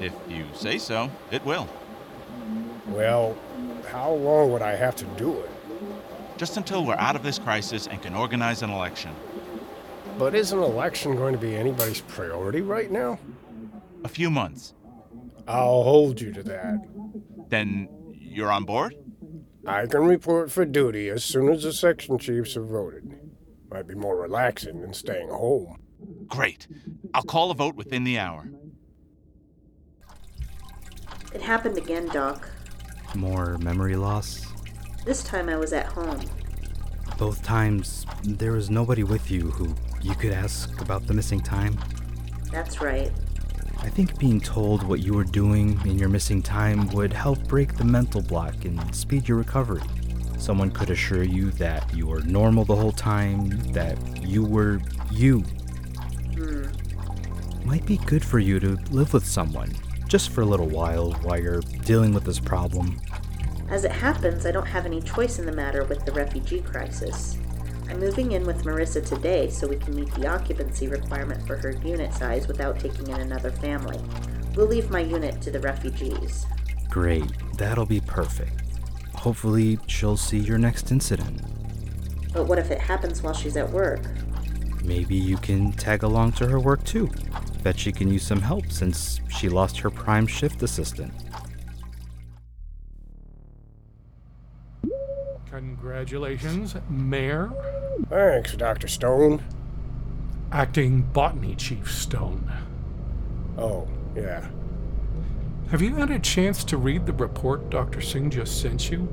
If 0.00 0.14
you 0.26 0.46
say 0.54 0.78
so, 0.78 1.10
it 1.30 1.44
will. 1.44 1.68
Well, 2.86 3.36
how 3.90 4.12
long 4.14 4.50
would 4.50 4.62
I 4.62 4.76
have 4.76 4.96
to 4.96 5.04
do 5.04 5.40
it? 5.40 5.50
Just 6.38 6.56
until 6.56 6.86
we're 6.86 6.94
out 6.94 7.16
of 7.16 7.22
this 7.22 7.38
crisis 7.38 7.86
and 7.86 8.00
can 8.00 8.14
organize 8.14 8.62
an 8.62 8.70
election. 8.70 9.14
But 10.18 10.34
is 10.34 10.52
an 10.52 10.60
election 10.60 11.16
going 11.16 11.34
to 11.34 11.38
be 11.38 11.54
anybody's 11.54 12.00
priority 12.00 12.62
right 12.62 12.90
now? 12.90 13.18
A 14.04 14.08
few 14.08 14.30
months. 14.30 14.72
I'll 15.46 15.82
hold 15.82 16.18
you 16.18 16.32
to 16.32 16.42
that. 16.44 16.78
Then 17.50 17.90
you're 18.10 18.50
on 18.50 18.64
board? 18.64 18.96
I 19.66 19.84
can 19.84 20.06
report 20.06 20.50
for 20.50 20.64
duty 20.64 21.10
as 21.10 21.22
soon 21.22 21.50
as 21.50 21.62
the 21.62 21.74
section 21.74 22.18
chiefs 22.18 22.54
have 22.54 22.68
voted. 22.68 23.13
Might 23.74 23.88
be 23.88 23.96
more 23.96 24.16
relaxing 24.16 24.82
than 24.82 24.94
staying 24.94 25.30
home. 25.30 25.80
Great. 26.28 26.68
I'll 27.12 27.24
call 27.24 27.50
a 27.50 27.54
vote 27.54 27.74
within 27.74 28.04
the 28.04 28.20
hour. 28.20 28.48
It 31.34 31.42
happened 31.42 31.76
again, 31.76 32.06
Doc. 32.06 32.48
More 33.16 33.58
memory 33.58 33.96
loss? 33.96 34.46
This 35.04 35.24
time 35.24 35.48
I 35.48 35.56
was 35.56 35.72
at 35.72 35.86
home. 35.86 36.20
Both 37.18 37.42
times, 37.42 38.06
there 38.22 38.52
was 38.52 38.70
nobody 38.70 39.02
with 39.02 39.28
you 39.28 39.50
who 39.50 39.74
you 40.00 40.14
could 40.14 40.30
ask 40.30 40.80
about 40.80 41.08
the 41.08 41.12
missing 41.14 41.40
time? 41.40 41.76
That's 42.52 42.80
right. 42.80 43.10
I 43.80 43.88
think 43.88 44.20
being 44.20 44.40
told 44.40 44.84
what 44.84 45.00
you 45.00 45.14
were 45.14 45.24
doing 45.24 45.80
in 45.84 45.98
your 45.98 46.08
missing 46.08 46.42
time 46.42 46.86
would 46.90 47.12
help 47.12 47.42
break 47.48 47.76
the 47.76 47.84
mental 47.84 48.22
block 48.22 48.64
and 48.64 48.94
speed 48.94 49.28
your 49.28 49.38
recovery. 49.38 49.82
Someone 50.38 50.70
could 50.70 50.90
assure 50.90 51.22
you 51.22 51.50
that 51.52 51.94
you 51.94 52.06
were 52.06 52.20
normal 52.22 52.64
the 52.64 52.76
whole 52.76 52.92
time, 52.92 53.48
that 53.72 53.96
you 54.22 54.44
were 54.44 54.80
you. 55.10 55.40
Hmm. 56.34 56.66
Might 57.64 57.86
be 57.86 57.96
good 57.98 58.24
for 58.24 58.38
you 58.38 58.60
to 58.60 58.76
live 58.90 59.14
with 59.14 59.26
someone, 59.26 59.72
just 60.06 60.30
for 60.30 60.42
a 60.42 60.46
little 60.46 60.68
while, 60.68 61.12
while 61.22 61.40
you're 61.40 61.60
dealing 61.84 62.12
with 62.12 62.24
this 62.24 62.38
problem. 62.38 63.00
As 63.70 63.84
it 63.84 63.92
happens, 63.92 64.44
I 64.44 64.50
don't 64.50 64.66
have 64.66 64.84
any 64.84 65.00
choice 65.00 65.38
in 65.38 65.46
the 65.46 65.52
matter 65.52 65.84
with 65.84 66.04
the 66.04 66.12
refugee 66.12 66.60
crisis. 66.60 67.38
I'm 67.88 68.00
moving 68.00 68.32
in 68.32 68.44
with 68.44 68.64
Marissa 68.64 69.06
today 69.06 69.48
so 69.48 69.66
we 69.66 69.76
can 69.76 69.94
meet 69.94 70.12
the 70.14 70.26
occupancy 70.26 70.88
requirement 70.88 71.46
for 71.46 71.56
her 71.56 71.70
unit 71.70 72.12
size 72.12 72.48
without 72.48 72.80
taking 72.80 73.08
in 73.08 73.20
another 73.20 73.50
family. 73.50 74.00
We'll 74.54 74.66
leave 74.66 74.90
my 74.90 75.00
unit 75.00 75.40
to 75.42 75.50
the 75.50 75.60
refugees. 75.60 76.46
Great, 76.90 77.32
that'll 77.56 77.86
be 77.86 78.00
perfect. 78.00 78.63
Hopefully, 79.24 79.78
she'll 79.86 80.18
see 80.18 80.36
your 80.36 80.58
next 80.58 80.92
incident. 80.92 81.40
But 82.34 82.46
what 82.46 82.58
if 82.58 82.70
it 82.70 82.78
happens 82.78 83.22
while 83.22 83.32
she's 83.32 83.56
at 83.56 83.70
work? 83.70 84.02
Maybe 84.84 85.16
you 85.16 85.38
can 85.38 85.72
tag 85.72 86.02
along 86.02 86.32
to 86.32 86.46
her 86.46 86.60
work 86.60 86.84
too. 86.84 87.10
Bet 87.62 87.78
she 87.78 87.90
can 87.90 88.12
use 88.12 88.22
some 88.22 88.42
help 88.42 88.70
since 88.70 89.22
she 89.30 89.48
lost 89.48 89.78
her 89.78 89.88
prime 89.88 90.26
shift 90.26 90.62
assistant. 90.62 91.10
Congratulations, 95.50 96.76
Mayor. 96.90 97.50
Thanks, 98.10 98.54
Dr. 98.54 98.88
Stone. 98.88 99.42
Acting 100.52 101.00
Botany 101.00 101.54
Chief 101.54 101.90
Stone. 101.90 102.52
Oh, 103.56 103.88
yeah. 104.14 104.46
Have 105.70 105.80
you 105.80 105.94
had 105.96 106.10
a 106.10 106.18
chance 106.18 106.62
to 106.64 106.76
read 106.76 107.06
the 107.06 107.12
report 107.14 107.70
Dr. 107.70 108.00
Singh 108.02 108.30
just 108.30 108.60
sent 108.60 108.90
you? 108.90 109.08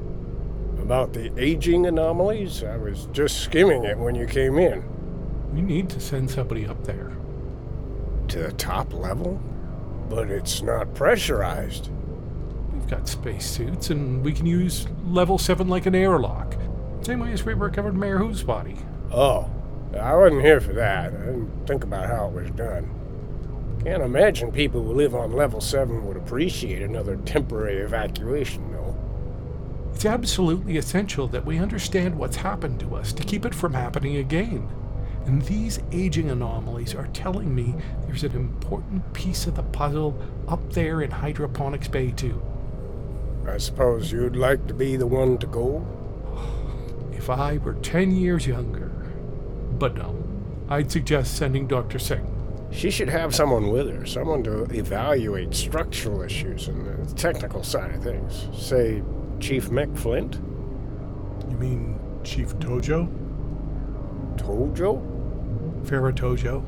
About 0.82 1.14
the 1.14 1.32
aging 1.42 1.86
anomalies? 1.86 2.62
I 2.62 2.76
was 2.76 3.08
just 3.14 3.40
skimming 3.40 3.86
it 3.86 3.98
when 3.98 4.16
you 4.16 4.28
came 4.28 4.60
in. 4.60 4.84
We 5.54 5.62
need 5.62 5.90
to 5.92 6.00
send 6.02 6.30
somebody 6.30 6.68
up 6.68 6.84
there. 6.84 7.14
To 8.28 8.40
the 8.40 8.52
top 8.52 8.94
level? 8.94 9.42
But 10.10 10.30
it's 10.30 10.62
not 10.62 10.94
pressurized. 10.94 11.90
We've 12.74 12.88
got 12.88 13.08
spacesuits, 13.08 13.90
and 13.90 14.24
we 14.24 14.34
can 14.34 14.46
use 14.46 14.88
level 15.06 15.38
7 15.38 15.70
like 15.70 15.86
an 15.86 15.96
airlock. 15.96 16.58
Same 17.02 17.22
way 17.22 17.32
as 17.32 17.46
we 17.46 17.54
recovered 17.54 17.96
Mayor 17.96 18.18
Who's 18.18 18.44
body. 18.44 18.76
Oh, 19.10 19.50
I 19.98 20.16
wasn't 20.16 20.42
here 20.42 20.60
for 20.60 20.74
that. 20.74 21.14
I 21.14 21.18
didn't 21.18 21.66
think 21.66 21.86
about 21.86 22.08
how 22.08 22.28
it 22.28 22.34
was 22.34 22.52
done. 22.52 23.01
Can't 23.84 24.04
imagine 24.04 24.52
people 24.52 24.84
who 24.84 24.94
live 24.94 25.16
on 25.16 25.32
level 25.32 25.60
7 25.60 26.06
would 26.06 26.16
appreciate 26.16 26.84
another 26.84 27.16
temporary 27.18 27.78
evacuation, 27.78 28.72
though. 28.72 28.96
It's 29.92 30.06
absolutely 30.06 30.78
essential 30.78 31.28
that 31.30 31.46
we 31.46 31.58
understand 31.58 32.16
what's 32.16 32.36
happened 32.36 32.80
to 32.82 32.96
us 32.96 33.12
to 33.14 33.24
keep 33.24 33.44
it 33.44 33.56
from 33.56 33.74
happening 33.74 34.18
again. 34.18 34.70
And 35.26 35.42
these 35.42 35.80
aging 35.92 36.30
anomalies 36.30 36.94
are 36.94 37.08
telling 37.08 37.56
me 37.56 37.74
there's 38.06 38.24
an 38.24 38.36
important 38.36 39.14
piece 39.14 39.48
of 39.48 39.56
the 39.56 39.64
puzzle 39.64 40.16
up 40.48 40.74
there 40.74 41.02
in 41.02 41.10
Hydroponics 41.10 41.88
Bay, 41.88 42.12
too. 42.12 42.40
I 43.48 43.58
suppose 43.58 44.12
you'd 44.12 44.36
like 44.36 44.68
to 44.68 44.76
be 44.76 44.96
the 44.96 45.08
one 45.08 45.40
to 45.40 45.48
go? 45.48 45.86
If 47.14 47.30
I 47.30 47.58
were 47.58 47.74
10 47.76 48.12
years 48.12 48.48
younger. 48.48 48.90
But 49.78 49.96
no, 49.96 50.24
I'd 50.70 50.92
suggest 50.92 51.36
sending 51.36 51.68
Dr. 51.68 52.00
Singh. 52.00 52.31
She 52.72 52.90
should 52.90 53.10
have 53.10 53.36
someone 53.36 53.70
with 53.70 53.90
her, 53.90 54.06
someone 54.06 54.44
to 54.44 54.64
evaluate 54.64 55.54
structural 55.54 56.22
issues 56.22 56.68
and 56.68 56.86
the 56.86 57.14
technical 57.16 57.64
side 57.64 57.94
of 57.94 58.04
things. 58.04 58.48
Say, 58.54 59.04
Chief 59.40 59.70
Mick 59.70 59.98
Flint? 59.98 60.36
You 61.50 61.58
mean 61.58 62.00
Chief 62.24 62.56
Tojo? 62.56 63.08
Tojo? 64.38 65.02
Farah 65.84 66.14
Tojo. 66.14 66.64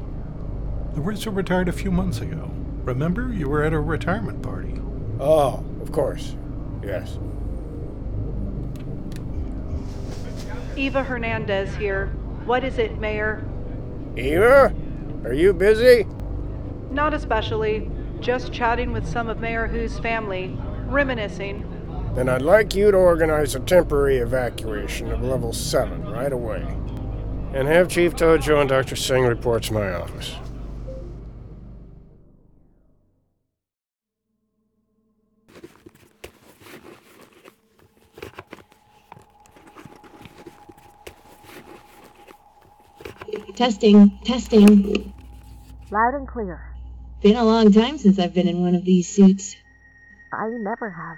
Larissa 0.96 1.32
retired 1.32 1.70
a 1.70 1.72
few 1.72 1.90
months 1.90 2.20
ago. 2.22 2.52
Remember, 2.84 3.34
you 3.34 3.48
were 3.48 3.64
at 3.64 3.74
a 3.74 3.80
retirement 3.80 4.42
party. 4.44 4.80
Oh, 5.20 5.66
of 5.82 5.92
course. 5.92 6.36
Yes. 6.84 7.18
Eva 10.76 11.02
Hernandez 11.04 11.74
here. 11.76 12.08
What 12.46 12.64
is 12.64 12.78
it, 12.78 13.00
Mayor? 13.00 13.44
Eva? 14.18 14.74
Are 15.24 15.34
you 15.34 15.54
busy? 15.54 16.06
Not 16.92 17.14
especially. 17.14 17.90
Just 18.20 18.52
chatting 18.52 18.92
with 18.92 19.08
some 19.08 19.30
of 19.30 19.40
Mayor 19.40 19.68
Who's 19.68 19.98
family, 20.00 20.58
reminiscing. 20.86 21.66
Then 22.14 22.28
I'd 22.30 22.42
like 22.42 22.76
you 22.76 22.92
to 22.92 22.98
organize 22.98 23.56
a 23.56 23.60
temporary 23.62 24.18
evacuation 24.18 25.12
of 25.12 25.24
level 25.24 25.54
7 25.54 26.06
right 26.12 26.32
away. 26.32 26.62
And 27.54 27.68
have 27.68 27.88
Chief 27.88 28.16
Tojo 28.16 28.60
and 28.60 28.70
Dr. 28.70 28.96
Singh 28.96 29.24
report 29.26 29.64
to 29.64 29.74
my 29.74 29.94
office. 29.94 30.36
Testing, 43.56 44.18
testing. 44.26 45.14
Loud 45.92 46.16
and 46.16 46.28
clear. 46.28 46.74
Been 47.22 47.36
a 47.36 47.46
long 47.46 47.72
time 47.72 48.00
since 48.00 48.18
I've 48.18 48.34
been 48.34 48.48
in 48.48 48.62
one 48.62 48.74
of 48.74 48.84
these 48.84 49.08
suits. 49.08 49.56
I 50.32 50.48
never 50.50 50.90
have. 50.90 51.18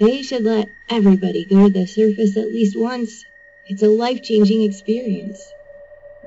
They 0.00 0.22
should 0.22 0.44
let 0.44 0.68
everybody 0.88 1.44
go 1.44 1.66
to 1.66 1.72
the 1.72 1.86
surface 1.86 2.38
at 2.38 2.46
least 2.46 2.78
once. 2.78 3.22
It's 3.66 3.82
a 3.82 3.88
life 3.88 4.22
changing 4.22 4.62
experience. 4.62 5.42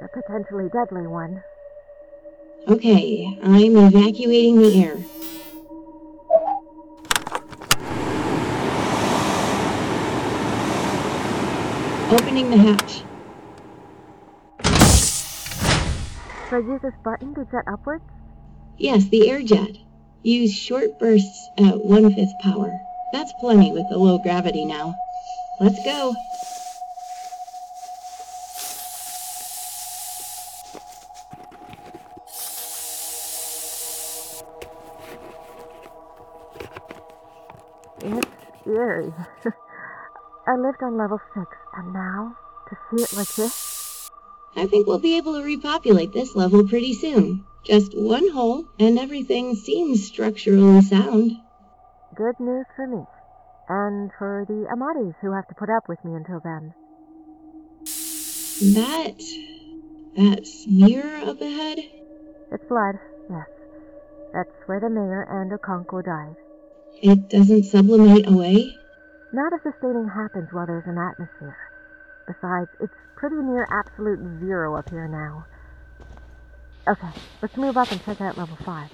A 0.03 0.07
potentially 0.07 0.69
deadly 0.71 1.07
one. 1.07 1.43
Okay, 2.67 3.39
I'm 3.41 3.75
evacuating 3.77 4.61
the 4.61 4.83
air. 4.83 4.97
Opening 12.13 12.51
the 12.51 12.57
hatch. 12.57 13.10
Should 16.51 16.65
I 16.65 16.67
use 16.67 16.81
this 16.81 16.93
button 17.01 17.33
to 17.35 17.45
jet 17.45 17.63
upwards? 17.65 18.03
Yes, 18.77 19.05
the 19.05 19.29
air 19.29 19.41
jet. 19.41 19.77
Use 20.21 20.53
short 20.53 20.99
bursts 20.99 21.47
at 21.57 21.85
one 21.85 22.13
fifth 22.13 22.33
power. 22.41 22.77
That's 23.13 23.31
plenty 23.39 23.71
with 23.71 23.87
the 23.89 23.97
low 23.97 24.17
gravity 24.17 24.65
now. 24.65 24.93
Let's 25.61 25.81
go. 25.85 26.13
It's 38.03 38.67
eerie. 38.67 39.13
I 40.47 40.57
lived 40.57 40.83
on 40.83 40.97
level 40.97 41.21
6, 41.33 41.47
and 41.77 41.93
now, 41.93 42.35
to 42.67 42.75
see 42.89 43.03
it 43.03 43.13
like 43.13 43.33
this? 43.35 43.80
I 44.55 44.67
think 44.67 44.87
we'll 44.87 44.99
be 44.99 45.17
able 45.17 45.35
to 45.35 45.43
repopulate 45.43 46.13
this 46.13 46.35
level 46.35 46.67
pretty 46.67 46.93
soon. 46.93 47.45
Just 47.63 47.95
one 47.95 48.29
hole, 48.31 48.65
and 48.79 48.97
everything 48.97 49.55
seems 49.55 50.05
structurally 50.05 50.81
sound. 50.81 51.31
Good 52.15 52.39
news 52.39 52.65
for 52.75 52.87
me. 52.87 53.05
And 53.69 54.11
for 54.17 54.45
the 54.47 54.67
Amatis 54.73 55.15
who 55.21 55.31
have 55.31 55.47
to 55.47 55.55
put 55.55 55.69
up 55.69 55.87
with 55.87 56.03
me 56.03 56.15
until 56.15 56.41
then. 56.43 56.73
That. 58.75 59.17
that 60.17 60.45
smear 60.45 61.17
up 61.23 61.39
ahead? 61.39 61.79
It's 62.51 62.65
blood, 62.67 62.95
yes. 63.29 63.47
That's 64.33 64.49
where 64.65 64.79
the 64.79 64.89
mayor 64.89 65.23
and 65.29 65.51
Okonkwo 65.51 66.03
died. 66.03 66.35
It 67.01 67.29
doesn't 67.29 67.63
sublimate 67.63 68.27
away? 68.27 68.75
Not 69.33 69.53
if 69.53 69.63
the 69.63 69.73
staining 69.79 70.09
happens 70.09 70.49
while 70.51 70.67
there's 70.67 70.87
an 70.87 70.97
atmosphere. 70.97 71.57
Besides, 72.27 72.69
it's 72.79 72.93
pretty 73.15 73.37
near 73.37 73.67
absolute 73.71 74.39
zero 74.39 74.75
up 74.75 74.89
here 74.89 75.07
now. 75.07 75.45
Okay, 76.87 77.09
let's 77.41 77.57
move 77.57 77.77
up 77.77 77.91
and 77.91 78.03
check 78.03 78.21
out 78.21 78.37
level 78.37 78.57
5. 78.57 78.89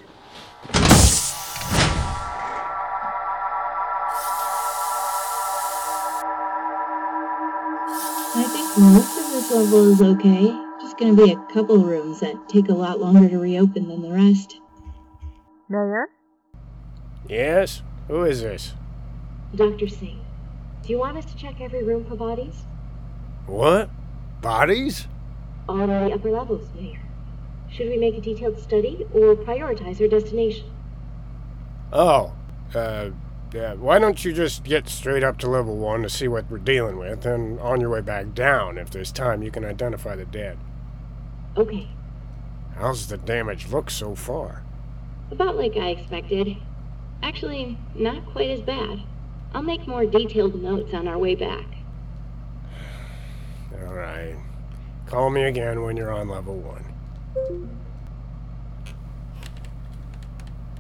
I 8.35 8.43
think 8.43 8.77
most 8.77 9.17
of 9.17 9.31
this 9.31 9.51
level 9.51 9.91
is 9.91 10.01
okay. 10.01 10.53
Just 10.81 10.97
gonna 10.97 11.13
be 11.13 11.31
a 11.31 11.53
couple 11.53 11.77
rooms 11.77 12.19
that 12.19 12.49
take 12.49 12.69
a 12.69 12.73
lot 12.73 12.99
longer 12.99 13.27
to 13.29 13.39
reopen 13.39 13.87
than 13.87 14.01
the 14.01 14.11
rest. 14.11 14.59
Mayor? 15.69 16.07
Yes? 17.27 17.81
Who 18.07 18.23
is 18.23 18.41
this? 18.41 18.73
Dr. 19.55 19.87
Singh, 19.87 20.23
do 20.83 20.89
you 20.89 20.99
want 20.99 21.17
us 21.17 21.25
to 21.25 21.37
check 21.37 21.61
every 21.61 21.83
room 21.83 22.05
for 22.05 22.15
bodies? 22.15 22.65
What? 23.47 23.89
Bodies? 24.41 25.07
On 25.67 25.87
the 25.87 26.13
upper 26.13 26.29
levels, 26.29 26.69
Mayor. 26.75 27.01
Should 27.71 27.89
we 27.89 27.97
make 27.97 28.15
a 28.15 28.21
detailed 28.21 28.59
study 28.59 29.05
or 29.13 29.35
prioritize 29.35 29.99
our 29.99 30.07
destination? 30.07 30.69
Oh, 31.91 32.33
uh, 32.75 33.09
yeah. 33.53 33.73
Why 33.73 33.99
don't 33.99 34.23
you 34.23 34.33
just 34.33 34.63
get 34.63 34.89
straight 34.89 35.23
up 35.23 35.37
to 35.39 35.49
level 35.49 35.77
one 35.77 36.03
to 36.03 36.09
see 36.09 36.27
what 36.27 36.49
we're 36.49 36.57
dealing 36.57 36.97
with, 36.97 37.25
and 37.25 37.59
on 37.59 37.81
your 37.81 37.89
way 37.89 38.01
back 38.01 38.33
down, 38.33 38.77
if 38.77 38.89
there's 38.89 39.11
time, 39.11 39.41
you 39.41 39.51
can 39.51 39.65
identify 39.65 40.15
the 40.15 40.25
dead. 40.25 40.57
Okay. 41.57 41.89
How's 42.75 43.07
the 43.07 43.17
damage 43.17 43.69
look 43.69 43.89
so 43.89 44.15
far? 44.15 44.63
About 45.31 45.55
like 45.55 45.75
I 45.75 45.89
expected. 45.89 46.57
Actually, 47.23 47.77
not 47.95 48.25
quite 48.31 48.51
as 48.51 48.61
bad. 48.61 49.01
I'll 49.53 49.63
make 49.63 49.87
more 49.87 50.05
detailed 50.05 50.61
notes 50.61 50.93
on 50.93 51.07
our 51.07 51.17
way 51.17 51.35
back. 51.35 51.65
All 53.73 53.93
right. 53.93 54.35
Call 55.05 55.29
me 55.29 55.43
again 55.43 55.81
when 55.81 55.95
you're 55.97 56.11
on 56.11 56.27
level 56.27 56.55
one. 56.55 56.83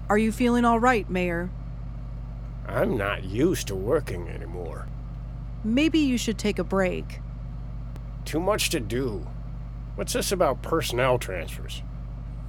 Are 0.09 0.17
you 0.17 0.31
feeling 0.31 0.65
all 0.65 0.79
right, 0.79 1.09
Mayor? 1.09 1.49
I'm 2.67 2.97
not 2.97 3.23
used 3.23 3.67
to 3.67 3.75
working 3.75 4.27
anymore. 4.27 4.87
Maybe 5.63 5.99
you 5.99 6.17
should 6.17 6.37
take 6.37 6.59
a 6.59 6.63
break. 6.63 7.19
Too 8.25 8.39
much 8.39 8.69
to 8.71 8.79
do. 8.79 9.27
What's 9.95 10.13
this 10.13 10.31
about 10.31 10.61
personnel 10.61 11.17
transfers? 11.17 11.81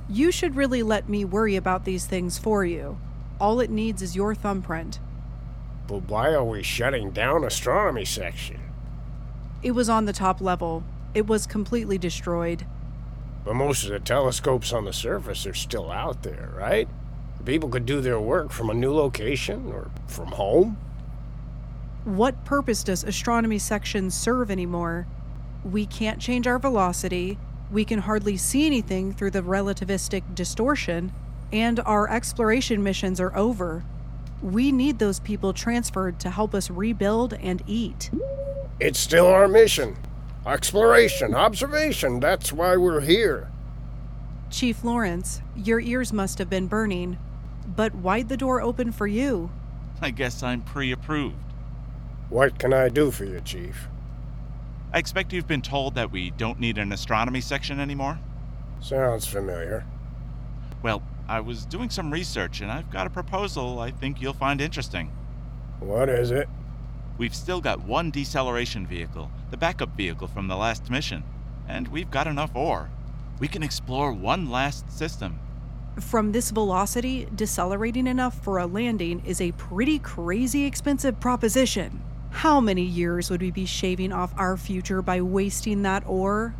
You 0.08 0.30
should 0.30 0.56
really 0.56 0.82
let 0.82 1.08
me 1.08 1.24
worry 1.24 1.56
about 1.56 1.84
these 1.84 2.06
things 2.06 2.38
for 2.38 2.64
you. 2.64 2.98
All 3.40 3.60
it 3.60 3.70
needs 3.70 4.02
is 4.02 4.16
your 4.16 4.34
thumbprint. 4.34 5.00
But 5.86 6.08
why 6.08 6.32
are 6.34 6.44
we 6.44 6.62
shutting 6.62 7.10
down 7.12 7.44
astronomy 7.44 8.04
section? 8.04 8.60
It 9.62 9.72
was 9.72 9.88
on 9.88 10.04
the 10.04 10.12
top 10.12 10.40
level. 10.40 10.84
It 11.14 11.26
was 11.26 11.46
completely 11.46 11.98
destroyed. 11.98 12.66
But 13.44 13.54
most 13.54 13.84
of 13.84 13.90
the 13.90 14.00
telescopes 14.00 14.72
on 14.72 14.84
the 14.84 14.92
surface 14.92 15.46
are 15.46 15.54
still 15.54 15.90
out 15.90 16.22
there, 16.22 16.52
right? 16.56 16.88
People 17.44 17.68
could 17.68 17.86
do 17.86 18.00
their 18.00 18.20
work 18.20 18.50
from 18.50 18.70
a 18.70 18.74
new 18.74 18.92
location 18.92 19.72
or 19.72 19.90
from 20.06 20.28
home. 20.28 20.76
What 22.04 22.44
purpose 22.44 22.82
does 22.84 23.04
astronomy 23.04 23.58
section 23.58 24.10
serve 24.10 24.50
anymore? 24.50 25.06
We 25.64 25.86
can't 25.86 26.20
change 26.20 26.46
our 26.46 26.58
velocity, 26.58 27.38
we 27.70 27.84
can 27.84 28.00
hardly 28.00 28.36
see 28.36 28.64
anything 28.66 29.12
through 29.12 29.32
the 29.32 29.42
relativistic 29.42 30.34
distortion, 30.34 31.12
and 31.52 31.80
our 31.80 32.08
exploration 32.08 32.82
missions 32.82 33.20
are 33.20 33.36
over. 33.36 33.84
We 34.42 34.72
need 34.72 34.98
those 34.98 35.20
people 35.20 35.52
transferred 35.52 36.18
to 36.20 36.30
help 36.30 36.54
us 36.54 36.70
rebuild 36.70 37.34
and 37.34 37.62
eat. 37.66 38.10
It's 38.80 38.98
still 38.98 39.26
our 39.26 39.48
mission. 39.48 39.96
Exploration, 40.46 41.34
observation, 41.34 42.20
that's 42.20 42.52
why 42.52 42.76
we're 42.76 43.00
here. 43.00 43.50
Chief 44.50 44.84
Lawrence, 44.84 45.42
your 45.56 45.80
ears 45.80 46.12
must 46.12 46.38
have 46.38 46.48
been 46.48 46.68
burning. 46.68 47.18
But 47.66 47.94
why'd 47.94 48.28
the 48.28 48.36
door 48.36 48.62
open 48.62 48.92
for 48.92 49.06
you? 49.06 49.50
I 50.00 50.10
guess 50.10 50.42
I'm 50.42 50.62
pre 50.62 50.92
approved. 50.92 51.36
What 52.30 52.58
can 52.58 52.72
I 52.72 52.88
do 52.88 53.10
for 53.10 53.24
you, 53.24 53.40
Chief? 53.40 53.88
I 54.92 54.98
expect 54.98 55.32
you've 55.32 55.48
been 55.48 55.60
told 55.60 55.94
that 55.96 56.12
we 56.12 56.30
don't 56.30 56.60
need 56.60 56.78
an 56.78 56.92
astronomy 56.92 57.40
section 57.40 57.80
anymore? 57.80 58.18
Sounds 58.80 59.26
familiar. 59.26 59.84
Well, 60.82 61.02
I 61.28 61.40
was 61.40 61.66
doing 61.66 61.90
some 61.90 62.12
research 62.12 62.60
and 62.60 62.70
I've 62.70 62.90
got 62.90 63.06
a 63.06 63.10
proposal 63.10 63.80
I 63.80 63.90
think 63.90 64.22
you'll 64.22 64.32
find 64.32 64.60
interesting. 64.60 65.10
What 65.80 66.08
is 66.08 66.30
it? 66.30 66.48
We've 67.18 67.34
still 67.34 67.60
got 67.60 67.82
one 67.82 68.12
deceleration 68.12 68.86
vehicle, 68.86 69.28
the 69.50 69.56
backup 69.56 69.96
vehicle 69.96 70.28
from 70.28 70.46
the 70.46 70.56
last 70.56 70.88
mission, 70.88 71.24
and 71.66 71.88
we've 71.88 72.12
got 72.12 72.28
enough 72.28 72.54
ore. 72.54 72.90
We 73.40 73.48
can 73.48 73.64
explore 73.64 74.12
one 74.12 74.48
last 74.48 74.88
system. 74.96 75.40
From 75.98 76.30
this 76.30 76.52
velocity, 76.52 77.26
decelerating 77.34 78.06
enough 78.06 78.40
for 78.44 78.58
a 78.58 78.66
landing 78.66 79.20
is 79.26 79.40
a 79.40 79.50
pretty 79.52 79.98
crazy 79.98 80.64
expensive 80.64 81.18
proposition. 81.18 82.00
How 82.30 82.60
many 82.60 82.82
years 82.82 83.30
would 83.30 83.42
we 83.42 83.50
be 83.50 83.66
shaving 83.66 84.12
off 84.12 84.32
our 84.36 84.56
future 84.56 85.02
by 85.02 85.20
wasting 85.20 85.82
that 85.82 86.04
ore? 86.06 86.54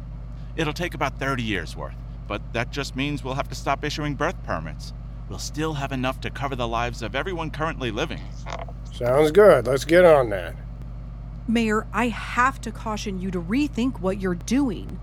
It'll 0.56 0.72
take 0.72 0.94
about 0.94 1.20
30 1.20 1.44
years 1.44 1.76
worth, 1.76 1.94
but 2.26 2.42
that 2.52 2.72
just 2.72 2.96
means 2.96 3.22
we'll 3.22 3.34
have 3.34 3.48
to 3.50 3.54
stop 3.54 3.84
issuing 3.84 4.16
birth 4.16 4.42
permits. 4.42 4.92
We'll 5.28 5.38
still 5.38 5.74
have 5.74 5.92
enough 5.92 6.20
to 6.22 6.30
cover 6.30 6.56
the 6.56 6.66
lives 6.66 7.00
of 7.00 7.14
everyone 7.14 7.50
currently 7.50 7.92
living. 7.92 8.22
Sounds 8.98 9.30
good. 9.30 9.68
Let's 9.68 9.84
get 9.84 10.04
on 10.04 10.30
that. 10.30 10.56
Mayor, 11.46 11.86
I 11.92 12.08
have 12.08 12.60
to 12.62 12.72
caution 12.72 13.20
you 13.20 13.30
to 13.30 13.40
rethink 13.40 14.00
what 14.00 14.20
you're 14.20 14.34
doing. 14.34 14.98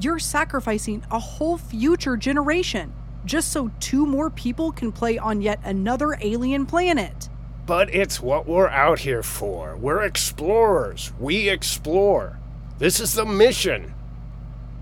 You're 0.00 0.18
sacrificing 0.18 1.04
a 1.10 1.18
whole 1.18 1.58
future 1.58 2.16
generation 2.16 2.94
just 3.26 3.52
so 3.52 3.70
two 3.80 4.06
more 4.06 4.30
people 4.30 4.72
can 4.72 4.90
play 4.90 5.18
on 5.18 5.42
yet 5.42 5.60
another 5.62 6.16
alien 6.22 6.64
planet. 6.64 7.28
But 7.66 7.94
it's 7.94 8.18
what 8.18 8.48
we're 8.48 8.68
out 8.68 9.00
here 9.00 9.22
for. 9.22 9.76
We're 9.76 10.04
explorers. 10.04 11.12
We 11.20 11.50
explore. 11.50 12.38
This 12.78 12.98
is 12.98 13.12
the 13.12 13.26
mission. 13.26 13.92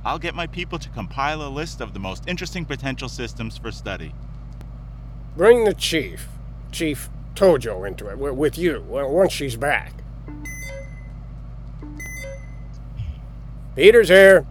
I'll 0.05 0.21
get 0.21 0.37
my 0.37 0.47
people 0.47 0.79
to 0.79 0.89
compile 0.91 1.43
a 1.43 1.51
list 1.51 1.81
of 1.81 1.95
the 1.95 2.01
most 2.01 2.29
interesting 2.29 2.65
potential 2.65 3.09
systems 3.09 3.59
for 3.59 3.73
study. 3.73 4.15
Bring 5.37 5.65
the 5.65 5.75
chief, 5.75 6.29
Chief 6.71 7.11
Tojo, 7.35 7.87
into 7.87 8.09
it 8.09 8.19
with 8.19 8.59
you 8.59 8.85
well, 8.89 9.11
once 9.11 9.33
she's 9.33 9.57
back. 9.57 9.93
Peters 13.75 14.09
here. 14.09 14.47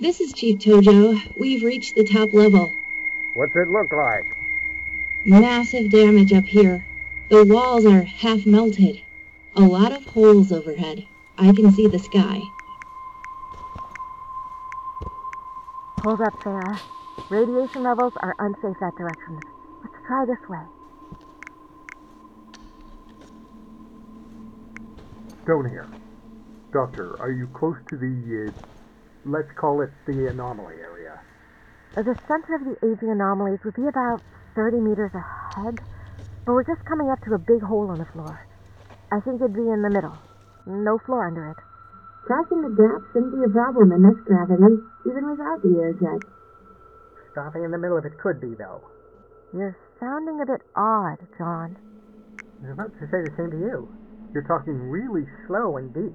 This 0.00 0.20
is 0.20 0.32
Chief 0.32 0.58
Tojo. 0.58 1.18
We've 1.38 1.62
reached 1.62 1.94
the 1.94 2.04
top 2.04 2.32
level. 2.32 2.72
What's 3.34 3.54
it 3.54 3.68
look 3.68 3.92
like? 3.92 4.24
Massive 5.26 5.90
damage 5.90 6.32
up 6.32 6.44
here. 6.44 6.86
The 7.28 7.44
walls 7.44 7.84
are 7.84 8.02
half 8.02 8.46
melted. 8.46 9.02
A 9.56 9.60
lot 9.60 9.92
of 9.92 10.04
holes 10.06 10.52
overhead. 10.52 11.06
I 11.36 11.52
can 11.52 11.70
see 11.72 11.86
the 11.86 11.98
sky. 11.98 12.40
Hold 16.02 16.20
up, 16.20 16.34
Farah. 16.40 16.78
Radiation 17.30 17.82
levels 17.82 18.12
are 18.18 18.34
unsafe 18.38 18.78
that 18.80 18.96
direction. 18.96 19.40
Let's 19.82 20.06
try 20.06 20.24
this 20.24 20.48
way. 20.48 20.60
Stone 25.46 25.70
here. 25.70 25.86
Doctor, 26.72 27.14
are 27.22 27.30
you 27.30 27.46
close 27.54 27.78
to 27.86 27.96
the, 27.96 28.50
uh, 28.50 28.52
let's 29.24 29.46
call 29.54 29.78
it 29.80 29.90
the 30.02 30.26
anomaly 30.26 30.74
area? 30.82 31.20
Uh, 31.94 32.02
The 32.02 32.18
center 32.26 32.58
of 32.58 32.66
the 32.66 32.74
aging 32.82 33.14
anomalies 33.14 33.62
would 33.62 33.78
be 33.78 33.86
about 33.86 34.18
30 34.58 34.82
meters 34.82 35.14
ahead, 35.14 35.78
but 36.44 36.50
we're 36.50 36.66
just 36.66 36.82
coming 36.84 37.10
up 37.14 37.22
to 37.30 37.34
a 37.34 37.38
big 37.38 37.62
hole 37.62 37.86
on 37.94 37.98
the 38.02 38.10
floor. 38.10 38.42
I 39.14 39.20
think 39.20 39.38
it'd 39.40 39.54
be 39.54 39.70
in 39.70 39.82
the 39.86 39.90
middle. 39.94 40.18
No 40.66 40.98
floor 41.06 41.28
under 41.30 41.54
it. 41.54 41.60
Crossing 42.26 42.66
the 42.66 42.74
gap 42.74 43.06
shouldn't 43.14 43.30
be 43.38 43.46
a 43.46 43.52
problem 43.54 43.92
in 43.94 44.02
this 44.02 44.18
gravity, 44.26 44.82
even 45.06 45.30
without 45.30 45.62
the 45.62 45.78
air 45.78 45.94
jet. 45.94 46.26
Stopping 47.30 47.62
in 47.62 47.70
the 47.70 47.78
middle 47.78 47.96
of 47.96 48.04
it 48.04 48.18
could 48.18 48.40
be, 48.40 48.58
though. 48.58 48.82
You're 49.54 49.78
sounding 50.00 50.42
a 50.42 50.46
bit 50.46 50.66
odd, 50.74 51.22
John. 51.38 51.78
I 52.34 52.66
was 52.66 52.70
about 52.74 52.90
to 52.98 53.06
say 53.06 53.22
the 53.22 53.30
same 53.38 53.52
to 53.54 53.58
you. 53.62 53.88
You're 54.36 54.44
talking 54.44 54.92
really 54.92 55.24
slow 55.48 55.80
and 55.80 55.88
deep. 55.96 56.12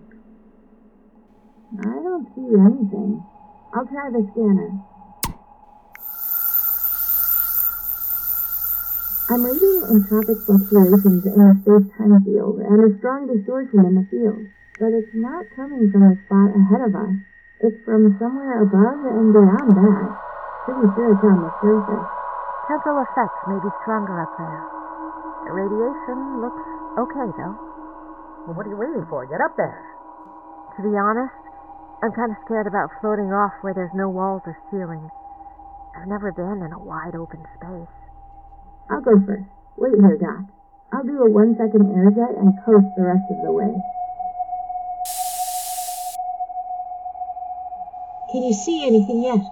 I 1.74 1.98
don't 2.06 2.30
see 2.38 2.54
anything. 2.54 3.18
I'll 3.74 3.90
try 3.90 4.14
the 4.14 4.22
scanner. 4.30 4.70
I'm 9.26 9.42
reading 9.42 9.82
entropic 9.90 10.38
fluctuations 10.46 11.26
in 11.26 11.34
the 11.34 11.50
space-time 11.66 12.22
field 12.22 12.62
and 12.62 12.78
a 12.86 12.94
strong 13.02 13.26
distortion 13.26 13.90
in 13.90 13.98
the 13.98 14.06
field, 14.14 14.46
but 14.78 14.94
it's 14.94 15.18
not 15.18 15.42
coming 15.58 15.90
from 15.90 16.06
a 16.06 16.14
spot 16.22 16.54
ahead 16.54 16.82
of 16.86 16.94
us. 16.94 17.18
It's 17.66 17.82
from 17.90 18.22
somewhere 18.22 18.62
above 18.62 19.02
and 19.02 19.34
beyond 19.34 19.70
that. 19.82 20.10
Pretty 20.70 20.94
sure 20.94 21.10
it's 21.10 21.26
on 21.26 21.42
the 21.42 21.50
surface. 21.58 22.06
Temporal 22.70 23.02
effects 23.02 23.42
may 23.50 23.58
be 23.66 23.72
stronger 23.82 24.14
up 24.22 24.30
there. 24.38 24.62
The 25.42 25.58
radiation 25.58 26.38
looks 26.38 26.62
okay, 27.02 27.26
though. 27.34 27.71
Well, 28.48 28.58
what 28.58 28.66
are 28.66 28.74
you 28.74 28.78
waiting 28.78 29.06
for? 29.06 29.26
Get 29.30 29.42
up 29.42 29.54
there. 29.56 29.78
To 30.78 30.80
be 30.82 30.98
honest, 30.98 31.38
I'm 32.02 32.12
kind 32.18 32.34
of 32.34 32.42
scared 32.46 32.66
about 32.66 32.90
floating 33.00 33.30
off 33.30 33.54
where 33.62 33.74
there's 33.78 33.94
no 33.94 34.10
walls 34.10 34.42
or 34.50 34.58
ceiling. 34.74 35.10
I've 35.94 36.08
never 36.10 36.32
been 36.32 36.66
in 36.66 36.74
a 36.74 36.82
wide 36.82 37.14
open 37.14 37.46
space. 37.60 37.94
I'll 38.90 39.06
go 39.06 39.14
first. 39.22 39.46
Wait 39.78 39.94
here, 39.94 40.18
Doc. 40.18 40.50
I'll 40.92 41.04
do 41.06 41.22
a 41.22 41.30
one-second 41.30 41.94
air 41.94 42.10
jet 42.10 42.34
and 42.36 42.58
coast 42.66 42.90
the 42.98 43.06
rest 43.06 43.30
of 43.30 43.38
the 43.46 43.52
way. 43.52 43.72
Can 48.32 48.44
you 48.44 48.54
see 48.54 48.88
anything 48.88 49.22
yet? 49.22 49.44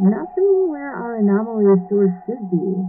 Nothing 0.00 0.68
where 0.70 0.90
our 0.90 1.16
anomaly 1.16 1.86
source 1.88 2.12
should 2.26 2.50
be. 2.50 2.82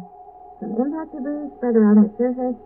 Some 0.60 0.74
impact 0.80 1.14
debris 1.14 1.54
spread 1.58 1.76
around 1.76 2.06
its 2.06 2.18
surface. 2.18 2.58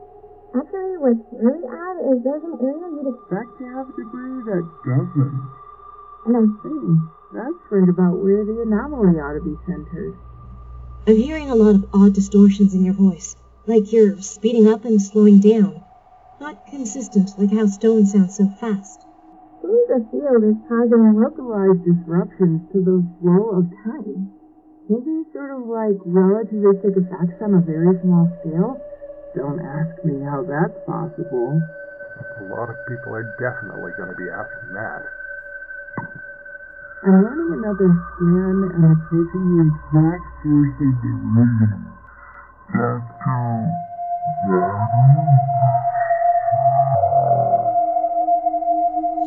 Actually, 0.54 1.02
what's 1.02 1.26
really 1.34 1.66
odd 1.66 1.98
is 2.14 2.22
there's 2.22 2.46
an 2.46 2.54
area 2.62 2.86
you'd 2.94 3.10
expect 3.10 3.58
to 3.58 3.66
have 3.74 3.90
debris 3.98 4.46
that 4.46 4.62
doesn't. 4.86 5.50
And 6.30 6.34
I 6.38 6.46
think 6.62 7.02
that's 7.34 7.64
right 7.74 7.90
about 7.90 8.22
where 8.22 8.46
the 8.46 8.62
anomaly 8.62 9.18
ought 9.18 9.34
to 9.34 9.42
be 9.42 9.58
centered. 9.66 10.14
I'm 11.08 11.18
hearing 11.18 11.50
a 11.50 11.56
lot 11.56 11.74
of 11.74 11.90
odd 11.92 12.14
distortions 12.14 12.76
in 12.76 12.86
your 12.86 12.94
voice, 12.94 13.36
like 13.66 13.92
you're 13.92 14.22
speeding 14.22 14.68
up 14.70 14.86
and 14.86 15.02
slowing 15.02 15.40
down. 15.40 15.82
Not 16.40 16.64
consistent, 16.68 17.34
like 17.40 17.52
how 17.52 17.66
Stone 17.66 18.06
sounds 18.06 18.38
so 18.38 18.48
fast. 18.62 19.02
Seems 19.60 19.88
the 19.90 20.06
field 20.12 20.44
is 20.46 20.62
causing 20.70 21.18
localized 21.18 21.82
disruptions 21.82 22.62
to 22.74 22.78
the 22.78 23.02
flow 23.20 23.58
of 23.58 23.74
time. 23.84 24.30
Maybe 24.88 25.26
sort 25.34 25.50
of 25.50 25.66
like 25.66 25.98
relativistic 26.06 26.94
effects 26.94 27.42
on 27.42 27.56
a 27.56 27.62
very 27.66 27.98
small 28.06 28.30
scale? 28.42 28.78
Don't 29.36 29.60
ask 29.66 30.06
me 30.06 30.22
how 30.22 30.44
that's 30.44 30.78
possible. 30.86 31.60
A 32.38 32.44
lot 32.54 32.70
of 32.70 32.78
people 32.88 33.16
are 33.16 33.34
definitely 33.42 33.92
going 33.98 34.10
to 34.10 34.16
be 34.16 34.30
asking 34.30 34.74
that. 34.78 35.02
I'm 37.02 37.18
running 37.26 37.52
another 37.58 37.90
scan 38.14 38.70
and 38.78 38.94
it's 38.94 39.02
taking 39.10 39.58
the 39.58 39.66
exact 39.74 40.24
source 40.46 40.78
of 40.78 40.94
the 41.02 41.14
rhythm. 41.34 41.82
Back 42.74 43.02
to 43.26 43.34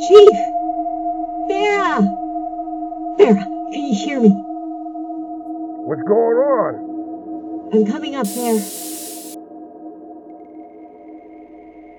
Chief! 0.07 0.39
Farah! 1.51 2.01
Farah, 3.19 3.45
can 3.73 3.83
you 3.83 3.95
hear 3.95 4.21
me? 4.21 4.31
What's 5.83 6.03
going 6.03 6.39
on? 6.39 7.71
I'm 7.73 7.85
coming 7.87 8.15
up 8.15 8.27
there. 8.29 8.61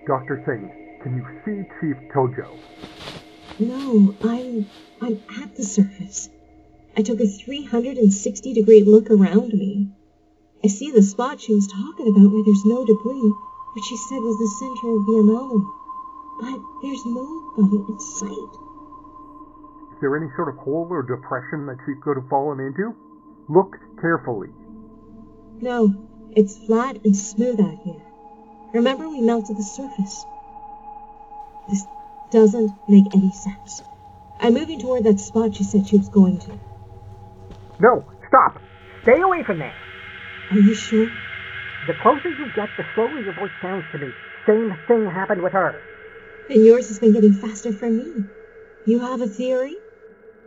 Dr. 0.07 0.41
Singh, 0.45 0.71
can 1.03 1.17
you 1.17 1.25
see 1.43 1.67
Chief 1.81 1.97
Tojo? 2.13 2.57
No, 3.59 4.15
I'm 4.23 4.65
I'm 5.01 5.19
at 5.43 5.53
the 5.57 5.63
surface. 5.63 6.29
I 6.95 7.01
took 7.01 7.19
a 7.19 7.27
360 7.27 8.53
degree 8.53 8.83
look 8.85 9.11
around 9.11 9.51
me. 9.51 9.91
I 10.63 10.67
see 10.67 10.91
the 10.91 11.03
spot 11.03 11.41
she 11.41 11.53
was 11.53 11.67
talking 11.67 12.07
about 12.07 12.31
where 12.31 12.43
there's 12.45 12.63
no 12.63 12.85
debris, 12.85 13.33
which 13.75 13.83
she 13.83 13.97
said 13.97 14.23
was 14.23 14.37
the 14.39 14.47
center 14.63 14.95
of 14.95 15.05
the 15.05 15.19
anomaly. 15.19 15.67
But 16.39 16.59
there's 16.81 17.05
nobody 17.05 17.83
in 17.91 17.99
sight. 17.99 18.53
Is 19.91 19.99
there 19.99 20.15
any 20.15 20.31
sort 20.37 20.47
of 20.47 20.55
hole 20.55 20.87
or 20.89 21.03
depression 21.03 21.65
that 21.65 21.83
she 21.85 21.99
could 22.01 22.15
have 22.15 22.29
fallen 22.29 22.61
into? 22.61 22.95
Look 23.49 23.75
carefully. 23.99 24.49
No, 25.59 26.07
it's 26.31 26.57
flat 26.65 27.03
and 27.03 27.15
smooth 27.15 27.59
out 27.59 27.79
here. 27.83 28.06
Remember 28.73 29.07
we 29.09 29.21
melted 29.21 29.57
the 29.57 29.63
surface. 29.63 30.25
This 31.69 31.85
doesn't 32.31 32.71
make 32.87 33.15
any 33.15 33.31
sense. 33.31 33.81
I'm 34.39 34.53
moving 34.53 34.79
toward 34.79 35.03
that 35.05 35.19
spot 35.19 35.55
she 35.55 35.63
said 35.63 35.87
she 35.87 35.97
was 35.97 36.09
going 36.09 36.39
to. 36.39 36.59
No, 37.79 38.03
stop. 38.27 38.61
Stay 39.03 39.19
away 39.21 39.43
from 39.43 39.59
there. 39.59 39.75
Are 40.51 40.59
you 40.59 40.75
sure? 40.75 41.07
The 41.87 41.93
closer 41.93 42.29
you 42.29 42.51
get, 42.55 42.69
the 42.75 42.83
slower 42.93 43.19
your 43.21 43.33
voice 43.33 43.51
sounds 43.61 43.85
to 43.93 43.97
me. 43.99 44.11
Same 44.45 44.75
thing 44.87 45.09
happened 45.09 45.41
with 45.41 45.53
her. 45.53 45.81
And 46.49 46.63
yours 46.65 46.87
has 46.89 46.99
been 46.99 47.13
getting 47.13 47.33
faster 47.33 47.71
for 47.71 47.89
me. 47.89 48.25
You 48.85 48.99
have 48.99 49.21
a 49.21 49.27
theory? 49.27 49.75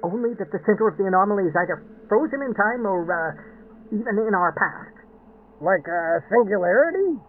Only 0.03 0.35
that 0.35 0.51
the 0.53 0.61
center 0.65 0.89
of 0.89 0.97
the 0.97 1.05
anomaly 1.05 1.45
is 1.45 1.55
either 1.57 1.85
frozen 2.09 2.41
in 2.43 2.55
time 2.55 2.87
or, 2.87 3.05
uh, 3.05 3.33
even 3.93 4.19
in 4.27 4.35
our 4.35 4.53
past. 4.53 4.97
Like 5.61 5.87
a 5.89 6.25
singularity? 6.29 7.21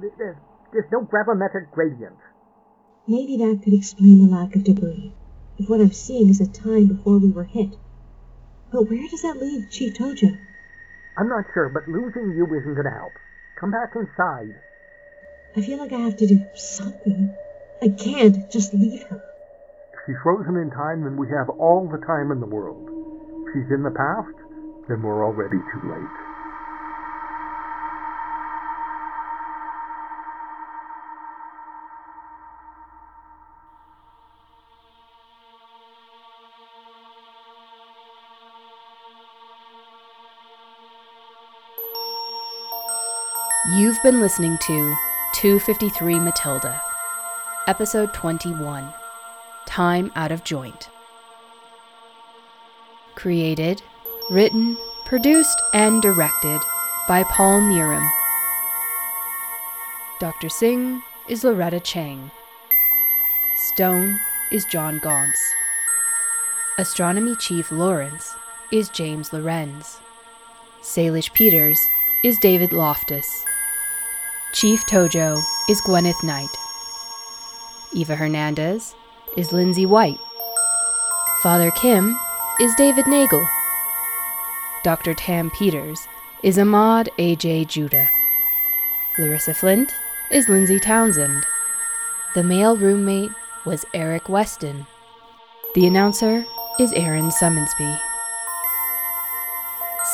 There's, 0.00 0.36
there's 0.72 0.92
no 0.92 1.00
gravimetric 1.00 1.70
gradient. 1.70 2.16
Maybe 3.08 3.36
that 3.38 3.62
could 3.62 3.72
explain 3.72 4.18
the 4.18 4.36
lack 4.36 4.54
of 4.56 4.64
debris. 4.64 5.14
If 5.58 5.70
what 5.70 5.80
I'm 5.80 5.92
seeing 5.92 6.28
is 6.28 6.40
a 6.40 6.46
time 6.46 6.86
before 6.86 7.18
we 7.18 7.30
were 7.30 7.44
hit. 7.44 7.76
But 8.70 8.90
where 8.90 9.08
does 9.08 9.22
that 9.22 9.40
leave 9.40 9.70
Chief 9.70 9.94
Tojo? 9.94 10.36
I'm 11.16 11.28
not 11.28 11.44
sure, 11.54 11.70
but 11.70 11.88
losing 11.88 12.36
you 12.36 12.44
isn't 12.44 12.74
going 12.74 12.84
to 12.84 12.90
help. 12.90 13.12
Come 13.58 13.70
back 13.70 13.94
inside. 13.96 14.60
I 15.56 15.62
feel 15.62 15.78
like 15.78 15.92
I 15.92 16.00
have 16.00 16.16
to 16.18 16.26
do 16.26 16.44
something. 16.54 17.34
I 17.80 17.88
can't 17.88 18.50
just 18.50 18.74
leave 18.74 19.04
her. 19.04 19.16
If 19.16 20.00
she's 20.04 20.16
frozen 20.22 20.56
in 20.56 20.70
time, 20.70 21.04
then 21.04 21.16
we 21.16 21.28
have 21.28 21.48
all 21.48 21.88
the 21.88 22.04
time 22.04 22.30
in 22.32 22.40
the 22.40 22.46
world. 22.46 22.90
If 23.46 23.54
she's 23.54 23.72
in 23.72 23.82
the 23.82 23.96
past, 23.96 24.36
then 24.88 25.02
we're 25.02 25.24
already 25.24 25.56
too 25.56 25.88
late. 25.88 26.35
You've 43.70 44.00
been 44.00 44.20
listening 44.20 44.58
to 44.58 44.96
253 45.34 46.20
Matilda, 46.20 46.80
Episode 47.66 48.14
21 48.14 48.94
Time 49.66 50.12
Out 50.14 50.30
of 50.30 50.44
Joint. 50.44 50.88
Created, 53.16 53.82
written, 54.30 54.76
produced, 55.04 55.60
and 55.74 56.00
directed 56.00 56.60
by 57.08 57.24
Paul 57.24 57.60
Neeram. 57.60 58.08
Dr. 60.20 60.48
Singh 60.48 61.02
is 61.28 61.42
Loretta 61.42 61.80
Chang. 61.80 62.30
Stone 63.56 64.20
is 64.52 64.64
John 64.66 65.00
Gauntz. 65.00 65.40
Astronomy 66.78 67.34
Chief 67.34 67.72
Lawrence 67.72 68.32
is 68.70 68.90
James 68.90 69.32
Lorenz. 69.32 69.98
Salish 70.82 71.32
Peters 71.32 71.80
is 72.22 72.38
David 72.38 72.72
Loftus. 72.72 73.45
Chief 74.56 74.86
Tojo 74.86 75.36
is 75.68 75.82
Gwyneth 75.82 76.24
Knight. 76.24 76.48
Eva 77.92 78.16
Hernandez 78.16 78.94
is 79.36 79.52
Lindsay 79.52 79.84
White. 79.84 80.18
Father 81.42 81.70
Kim 81.72 82.18
is 82.58 82.74
David 82.76 83.04
Nagel. 83.04 83.46
Dr. 84.82 85.12
Tam 85.12 85.50
Peters 85.50 86.08
is 86.42 86.58
Ahmad 86.58 87.10
A.J. 87.18 87.66
Judah. 87.66 88.08
Larissa 89.18 89.52
Flint 89.52 89.92
is 90.30 90.48
Lindsay 90.48 90.80
Townsend. 90.80 91.44
The 92.34 92.42
male 92.42 92.78
roommate 92.78 93.32
was 93.66 93.84
Eric 93.92 94.30
Weston. 94.30 94.86
The 95.74 95.86
announcer 95.86 96.46
is 96.80 96.94
Aaron 96.94 97.28
Summonsby. 97.28 98.00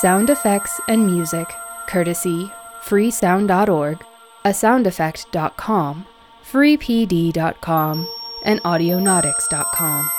Sound 0.01 0.31
effects 0.31 0.81
and 0.89 1.07
music 1.07 1.47
courtesy 1.87 2.51
freesound.org, 2.85 4.05
asoundeffect.com, 4.45 6.07
freepd.com, 6.45 8.09
and 8.45 8.63
audionautics.com. 8.63 10.11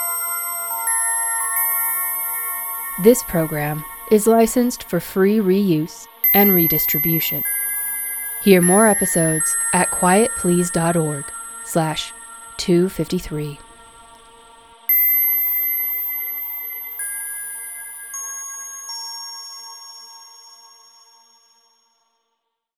This 3.03 3.23
program 3.23 3.83
is 4.12 4.27
licensed 4.27 4.83
for 4.83 4.99
free 4.99 5.39
reuse 5.39 6.07
and 6.33 6.53
redistribution. 6.53 7.41
Hear 8.43 8.62
more 8.62 8.88
episodes 8.88 9.55
at 9.73 9.89
quietplease.org 9.89 11.25
slash 11.63 12.13
253. 12.57 13.59